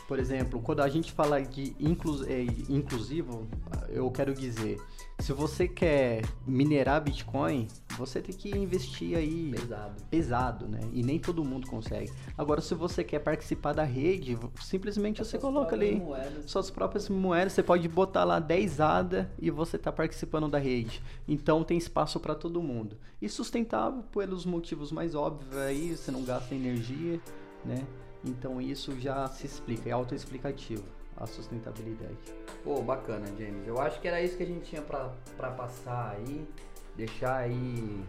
por 0.07 0.19
exemplo, 0.19 0.61
quando 0.61 0.81
a 0.81 0.87
gente 0.87 1.11
fala 1.11 1.41
de 1.41 1.75
inclus, 1.79 2.21
é, 2.27 2.43
inclusivo, 2.69 3.47
eu 3.89 4.09
quero 4.11 4.35
dizer, 4.35 4.79
se 5.19 5.31
você 5.33 5.67
quer 5.67 6.21
minerar 6.45 7.01
Bitcoin, 7.01 7.67
você 7.97 8.21
tem 8.21 8.35
que 8.35 8.49
investir 8.49 9.17
aí 9.17 9.51
pesado, 9.51 10.03
pesado 10.09 10.67
né? 10.67 10.81
E 10.93 11.01
nem 11.01 11.17
todo 11.17 11.43
mundo 11.43 11.67
consegue. 11.67 12.11
Agora, 12.37 12.61
se 12.61 12.75
você 12.75 13.03
quer 13.03 13.19
participar 13.19 13.73
da 13.73 13.83
rede, 13.83 14.37
simplesmente 14.61 15.23
você 15.23 15.37
coloca 15.37 15.73
ali 15.73 15.95
moedas. 15.95 16.51
suas 16.51 16.69
próprias 16.69 17.07
moedas, 17.09 17.53
você 17.53 17.63
pode 17.63 17.87
botar 17.87 18.23
lá 18.23 18.39
10 18.39 18.79
ADA 18.81 19.31
e 19.39 19.49
você 19.49 19.77
está 19.77 19.91
participando 19.91 20.49
da 20.49 20.59
rede. 20.59 21.01
Então 21.27 21.63
tem 21.63 21.77
espaço 21.77 22.19
para 22.19 22.35
todo 22.35 22.61
mundo. 22.61 22.97
E 23.21 23.29
sustentável 23.29 24.03
pelos 24.11 24.45
motivos 24.45 24.91
mais 24.91 25.15
óbvios 25.15 25.55
aí, 25.55 25.95
você 25.95 26.11
não 26.11 26.23
gasta 26.23 26.53
energia, 26.53 27.19
né? 27.63 27.87
Então 28.23 28.61
isso 28.61 28.99
já 28.99 29.27
se 29.27 29.45
explica, 29.45 29.89
é 29.89 29.93
autoexplicativo 29.93 30.94
a 31.17 31.25
sustentabilidade. 31.25 32.17
Pô, 32.63 32.81
bacana, 32.81 33.25
James. 33.37 33.67
Eu 33.67 33.79
acho 33.79 33.99
que 34.01 34.07
era 34.07 34.21
isso 34.21 34.35
que 34.37 34.43
a 34.43 34.45
gente 34.45 34.65
tinha 34.65 34.81
para 34.81 35.51
passar 35.51 36.15
aí, 36.17 36.47
deixar 36.95 37.37
aí 37.37 38.03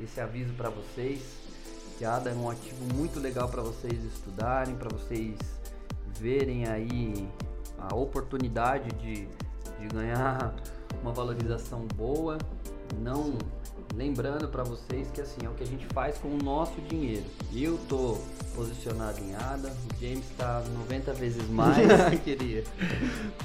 esse 0.00 0.20
aviso 0.20 0.52
para 0.54 0.70
vocês. 0.70 1.42
Que 1.98 2.04
a 2.04 2.16
ADA 2.16 2.30
é 2.30 2.34
um 2.34 2.50
ativo 2.50 2.84
muito 2.94 3.20
legal 3.20 3.48
para 3.48 3.62
vocês 3.62 4.04
estudarem, 4.04 4.74
para 4.74 4.88
vocês 4.88 5.38
verem 6.18 6.66
aí 6.66 7.28
a 7.78 7.94
oportunidade 7.94 8.88
de, 8.96 9.26
de 9.78 9.88
ganhar 9.92 10.54
uma 11.02 11.12
valorização 11.12 11.86
boa. 11.94 12.38
Não 13.00 13.34
lembrando 13.96 14.48
para 14.48 14.64
vocês 14.64 15.10
que 15.10 15.20
assim 15.20 15.44
é 15.44 15.48
o 15.48 15.54
que 15.54 15.62
a 15.62 15.66
gente 15.66 15.86
faz 15.86 16.18
com 16.18 16.28
o 16.28 16.38
nosso 16.38 16.80
dinheiro. 16.82 17.24
Eu 17.54 17.78
tô 17.88 18.18
posicionado 18.54 19.20
em 19.20 19.34
ADA, 19.34 19.68
o 19.70 20.00
James 20.00 20.28
está 20.30 20.60
90 20.60 21.12
vezes 21.14 21.48
mais, 21.48 21.76
queria. 22.24 22.64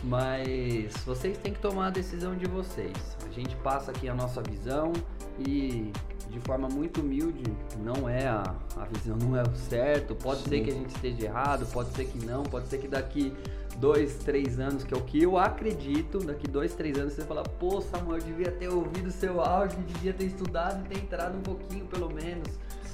Mas 0.03 0.93
vocês 1.05 1.37
têm 1.37 1.53
que 1.53 1.59
tomar 1.59 1.87
a 1.87 1.91
decisão 1.91 2.35
de 2.35 2.47
vocês. 2.47 2.93
A 3.27 3.31
gente 3.31 3.55
passa 3.57 3.91
aqui 3.91 4.09
a 4.09 4.13
nossa 4.13 4.41
visão 4.41 4.93
e 5.39 5.91
de 6.29 6.39
forma 6.41 6.67
muito 6.67 7.01
humilde, 7.01 7.43
não 7.83 8.07
é 8.07 8.27
a, 8.27 8.43
a 8.77 8.85
visão 8.85 9.17
não 9.17 9.35
é 9.35 9.41
o 9.41 9.55
certo. 9.55 10.15
Pode 10.15 10.43
Sim. 10.43 10.49
ser 10.49 10.63
que 10.63 10.69
a 10.69 10.73
gente 10.73 10.95
esteja 10.95 11.25
errado, 11.25 11.65
pode 11.71 11.91
ser 11.95 12.05
que 12.05 12.23
não, 12.25 12.43
pode 12.43 12.67
ser 12.67 12.77
que 12.77 12.87
daqui 12.87 13.33
dois, 13.77 14.15
três 14.15 14.59
anos, 14.59 14.83
que 14.83 14.93
é 14.93 14.97
o 14.97 15.01
que 15.01 15.21
eu 15.21 15.37
acredito, 15.37 16.19
daqui 16.19 16.47
dois, 16.47 16.73
três 16.73 16.97
anos 16.97 17.13
você 17.13 17.23
fala, 17.23 17.43
pô 17.43 17.81
Samuel, 17.81 18.19
eu 18.19 18.25
devia 18.25 18.51
ter 18.51 18.69
ouvido 18.69 19.11
seu 19.11 19.41
áudio, 19.41 19.79
devia 19.79 20.13
ter 20.13 20.25
estudado 20.25 20.85
e 20.85 20.89
ter 20.89 21.03
entrado 21.03 21.37
um 21.37 21.41
pouquinho 21.41 21.85
pelo 21.85 22.13
menos. 22.13 22.47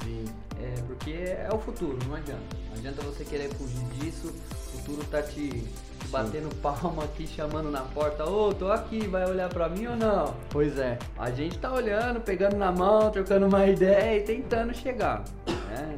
Sim. 0.03 0.25
É, 0.61 0.81
porque 0.87 1.11
é 1.11 1.49
o 1.51 1.57
futuro, 1.57 1.97
não 2.07 2.15
adianta. 2.15 2.43
Não 2.69 2.77
adianta 2.77 3.01
você 3.01 3.25
querer 3.25 3.49
fugir 3.53 3.83
disso, 3.99 4.27
o 4.27 4.77
futuro 4.77 5.03
tá 5.09 5.21
te, 5.21 5.49
te 5.49 6.07
batendo 6.09 6.53
palma 6.61 7.03
aqui, 7.03 7.27
chamando 7.27 7.69
na 7.69 7.81
porta, 7.81 8.25
ô, 8.25 8.49
oh, 8.49 8.53
tô 8.53 8.71
aqui, 8.71 9.07
vai 9.07 9.29
olhar 9.29 9.49
pra 9.49 9.67
mim 9.67 9.87
ou 9.87 9.95
não? 9.95 10.33
Pois 10.49 10.77
é. 10.77 10.97
A 11.17 11.31
gente 11.31 11.57
tá 11.57 11.73
olhando, 11.73 12.21
pegando 12.21 12.55
na 12.55 12.71
mão, 12.71 13.09
trocando 13.11 13.47
uma 13.47 13.65
ideia 13.65 14.17
e 14.17 14.23
tentando 14.23 14.73
chegar. 14.73 15.23
Né? 15.47 15.97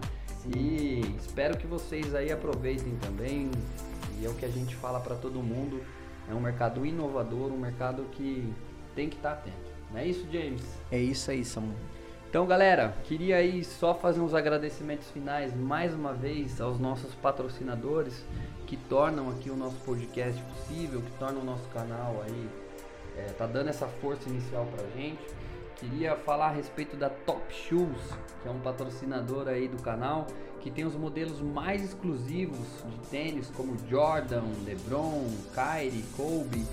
E 0.55 1.01
espero 1.19 1.57
que 1.57 1.67
vocês 1.67 2.15
aí 2.15 2.31
aproveitem 2.31 2.95
também, 3.01 3.51
e 4.19 4.25
é 4.25 4.29
o 4.29 4.33
que 4.33 4.45
a 4.45 4.49
gente 4.49 4.75
fala 4.75 4.99
para 4.99 5.15
todo 5.15 5.41
mundo. 5.41 5.81
É 6.29 6.33
um 6.33 6.39
mercado 6.39 6.85
inovador, 6.85 7.51
um 7.51 7.57
mercado 7.57 8.03
que 8.11 8.53
tem 8.95 9.09
que 9.09 9.15
estar 9.15 9.31
tá 9.31 9.35
atento. 9.35 9.71
Não 9.91 9.99
é 9.99 10.05
isso, 10.05 10.27
James? 10.31 10.63
É 10.91 10.99
isso 10.99 11.31
aí, 11.31 11.45
Samuel. 11.45 11.77
Então, 12.29 12.45
galera, 12.45 12.93
queria 13.05 13.37
aí 13.37 13.63
só 13.63 13.95
fazer 13.95 14.19
uns 14.19 14.33
agradecimentos 14.33 15.09
finais 15.11 15.55
mais 15.55 15.93
uma 15.93 16.13
vez 16.13 16.59
aos 16.59 16.77
nossos 16.77 17.13
patrocinadores 17.15 18.25
que 18.65 18.75
tornam 18.75 19.29
aqui 19.29 19.49
o 19.49 19.55
nosso 19.55 19.77
podcast 19.77 20.41
possível, 20.41 21.01
que 21.01 21.11
tornam 21.17 21.41
o 21.41 21.45
nosso 21.45 21.67
canal 21.69 22.21
aí, 22.25 22.49
é, 23.17 23.31
tá 23.31 23.47
dando 23.47 23.69
essa 23.69 23.87
força 23.87 24.27
inicial 24.27 24.65
pra 24.65 24.85
gente. 25.01 25.21
Queria 25.79 26.15
falar 26.15 26.47
a 26.47 26.51
respeito 26.51 26.97
da 26.97 27.07
Top 27.07 27.41
Shoes, 27.53 28.01
que 28.41 28.47
é 28.47 28.51
um 28.51 28.59
patrocinador 28.59 29.47
aí 29.47 29.67
do 29.67 29.79
canal, 29.79 30.25
que 30.59 30.71
tem 30.71 30.85
os 30.85 30.95
modelos 30.95 31.39
mais 31.39 31.83
exclusivos 31.83 32.57
de 32.89 32.97
tênis, 33.09 33.51
como 33.55 33.77
Jordan, 33.87 34.43
LeBron, 34.65 35.27
Kyrie, 35.53 36.03
Kobe, 36.15 36.65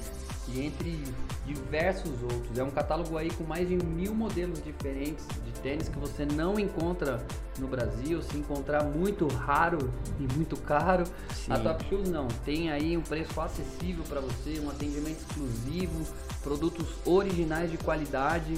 e 0.49 0.61
entre 0.65 1.03
diversos 1.45 2.23
outros. 2.23 2.59
É 2.59 2.65
um 2.65 2.71
catálogo 2.71 3.19
aí 3.19 3.31
com 3.31 3.45
mais 3.45 3.69
de 3.69 3.77
mil 3.77 4.15
modelos 4.15 4.63
diferentes 4.63 5.27
de 5.45 5.53
tênis 5.61 5.89
que 5.89 5.99
você 5.99 6.25
não 6.25 6.59
encontra 6.59 7.23
no 7.59 7.67
Brasil. 7.67 8.23
Se 8.23 8.37
encontrar 8.39 8.85
muito 8.85 9.27
raro 9.29 9.93
e 10.19 10.33
muito 10.35 10.57
caro, 10.57 11.05
Sim. 11.35 11.53
a 11.53 11.59
Top 11.59 11.85
Shoes 11.89 12.09
não. 12.09 12.27
Tem 12.45 12.71
aí 12.71 12.97
um 12.97 13.03
preço 13.03 13.39
acessível 13.39 14.05
para 14.09 14.21
você, 14.21 14.59
um 14.61 14.71
atendimento 14.71 15.21
exclusivo, 15.21 16.07
produtos 16.43 16.87
originais 17.05 17.71
de 17.71 17.77
qualidade 17.79 18.55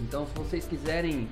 então, 0.00 0.26
se 0.26 0.34
vocês 0.34 0.64
quiserem 0.64 1.28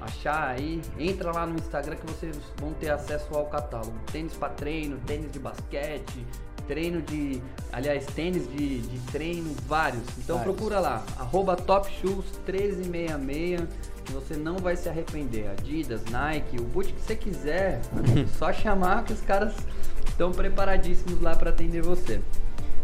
achar 0.00 0.48
aí, 0.48 0.80
entra 0.98 1.32
lá 1.32 1.46
no 1.46 1.56
Instagram 1.56 1.96
que 1.96 2.06
vocês 2.06 2.36
vão 2.56 2.72
ter 2.74 2.90
acesso 2.90 3.34
ao 3.34 3.46
catálogo. 3.46 3.94
Tênis 4.10 4.34
para 4.34 4.50
treino, 4.50 4.98
tênis 5.06 5.30
de 5.30 5.38
basquete, 5.38 6.26
treino 6.66 7.00
de, 7.02 7.40
aliás, 7.72 8.06
tênis 8.06 8.50
de, 8.50 8.80
de 8.80 8.98
treino, 9.10 9.54
vários. 9.66 10.02
Então 10.18 10.38
vários. 10.38 10.56
procura 10.56 10.80
lá, 10.80 11.04
arroba 11.18 11.56
topshoes1366, 11.56 13.68
que 14.04 14.12
você 14.12 14.36
não 14.36 14.56
vai 14.56 14.76
se 14.76 14.88
arrepender. 14.88 15.50
Adidas, 15.50 16.04
Nike, 16.06 16.58
o 16.58 16.64
boot 16.64 16.92
que 16.92 17.00
você 17.00 17.14
quiser, 17.14 17.80
só 18.38 18.52
chamar 18.52 19.04
que 19.04 19.12
os 19.12 19.20
caras 19.20 19.54
estão 20.08 20.32
preparadíssimos 20.32 21.20
lá 21.20 21.36
para 21.36 21.50
atender 21.50 21.82
você. 21.82 22.20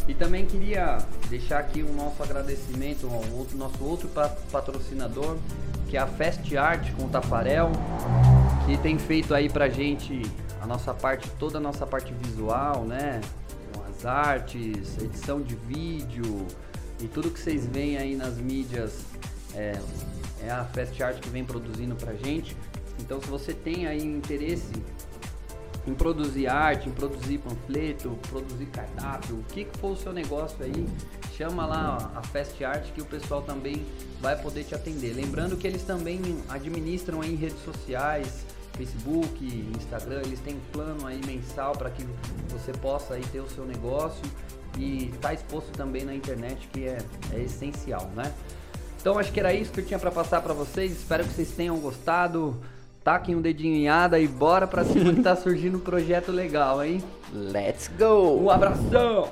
E 0.09 0.14
também 0.14 0.47
queria 0.47 0.97
deixar 1.29 1.59
aqui 1.59 1.83
o 1.83 1.92
nosso 1.92 2.23
agradecimento 2.23 3.07
ao 3.07 3.38
outro, 3.38 3.59
nosso 3.59 3.85
outro 3.85 4.09
patrocinador, 4.51 5.37
que 5.87 5.99
é 5.99 6.01
a 6.01 6.07
Fast 6.07 6.57
Art 6.57 6.90
com 6.94 7.05
o 7.05 7.09
Tafarel, 7.11 7.71
que 8.64 8.79
tem 8.79 8.99
feito 8.99 9.35
aí 9.35 9.51
pra 9.51 9.68
gente 9.68 10.23
a 10.62 10.66
nossa 10.66 10.94
parte, 10.94 11.29
toda 11.38 11.59
a 11.59 11.61
nossa 11.61 11.87
parte 11.87 12.12
visual, 12.23 12.85
né? 12.85 13.21
Com 13.75 13.83
as 13.83 14.07
artes, 14.07 14.97
edição 14.97 15.42
de 15.42 15.55
vídeo 15.55 16.47
e 17.01 17.07
tudo 17.07 17.31
que 17.31 17.38
vocês 17.38 17.66
veem 17.66 17.99
aí 17.99 18.16
nas 18.16 18.38
mídias 18.38 19.05
é, 19.55 19.79
é 20.42 20.51
a 20.51 20.64
Fast 20.64 21.03
Art 21.03 21.18
que 21.21 21.29
vem 21.29 21.44
produzindo 21.44 21.94
pra 21.94 22.14
gente. 22.14 22.57
Então 22.99 23.21
se 23.21 23.29
você 23.29 23.53
tem 23.53 23.87
aí 23.87 24.03
interesse 24.03 24.73
em 25.88 25.94
produzir 25.94 26.46
arte, 26.46 26.88
em 26.88 26.92
produzir 26.92 27.38
panfleto, 27.38 28.18
produzir 28.29 28.66
cardápio, 28.66 29.37
o 29.37 29.42
que, 29.44 29.64
que 29.64 29.79
for 29.79 29.92
o 29.92 29.96
seu 29.96 30.12
negócio 30.12 30.57
aí, 30.61 30.87
chama 31.37 31.64
lá 31.66 32.12
a 32.14 32.22
Fast 32.22 32.62
Art 32.62 32.92
que 32.92 33.01
o 33.01 33.05
pessoal 33.05 33.42
também 33.42 33.87
vai 34.20 34.37
poder 34.40 34.64
te 34.64 34.74
atender. 34.74 35.14
Lembrando 35.14 35.57
que 35.57 35.66
eles 35.66 35.83
também 35.83 36.20
administram 36.48 37.22
aí 37.22 37.35
redes 37.35 37.62
sociais, 37.64 38.44
Facebook, 38.77 39.44
Instagram, 39.77 40.20
eles 40.24 40.40
têm 40.40 40.57
plano 40.72 41.07
aí 41.07 41.20
mensal 41.24 41.72
para 41.72 41.90
que 41.90 42.05
você 42.48 42.72
possa 42.72 43.14
aí 43.14 43.22
ter 43.33 43.40
o 43.40 43.48
seu 43.48 43.64
negócio 43.64 44.22
e 44.77 45.12
tá 45.20 45.33
exposto 45.33 45.72
também 45.72 46.05
na 46.05 46.14
internet, 46.14 46.68
que 46.72 46.85
é, 46.85 46.98
é 47.33 47.40
essencial, 47.40 48.11
né? 48.14 48.33
Então 49.01 49.18
acho 49.18 49.33
que 49.33 49.40
era 49.40 49.55
isso 49.55 49.72
que 49.72 49.81
eu 49.81 49.87
tinha 49.87 49.98
para 49.98 50.11
passar 50.11 50.42
para 50.42 50.53
vocês. 50.53 50.92
Espero 50.92 51.24
que 51.24 51.33
vocês 51.33 51.51
tenham 51.53 51.79
gostado. 51.79 52.61
Taquem 53.09 53.35
um 53.35 53.40
dedinho 53.40 53.75
em 53.75 53.88
ada 53.88 54.21
e 54.21 54.29
bora 54.29 54.66
pra 54.66 54.85
cima 54.85 55.14
que 55.14 55.23
tá 55.23 55.33
surgindo 55.35 55.79
um 55.79 55.81
projeto 55.81 56.31
legal, 56.31 56.85
hein? 56.85 57.03
Let's 57.33 57.90
go! 57.99 58.38
Um 58.38 58.51
abração! 58.51 59.31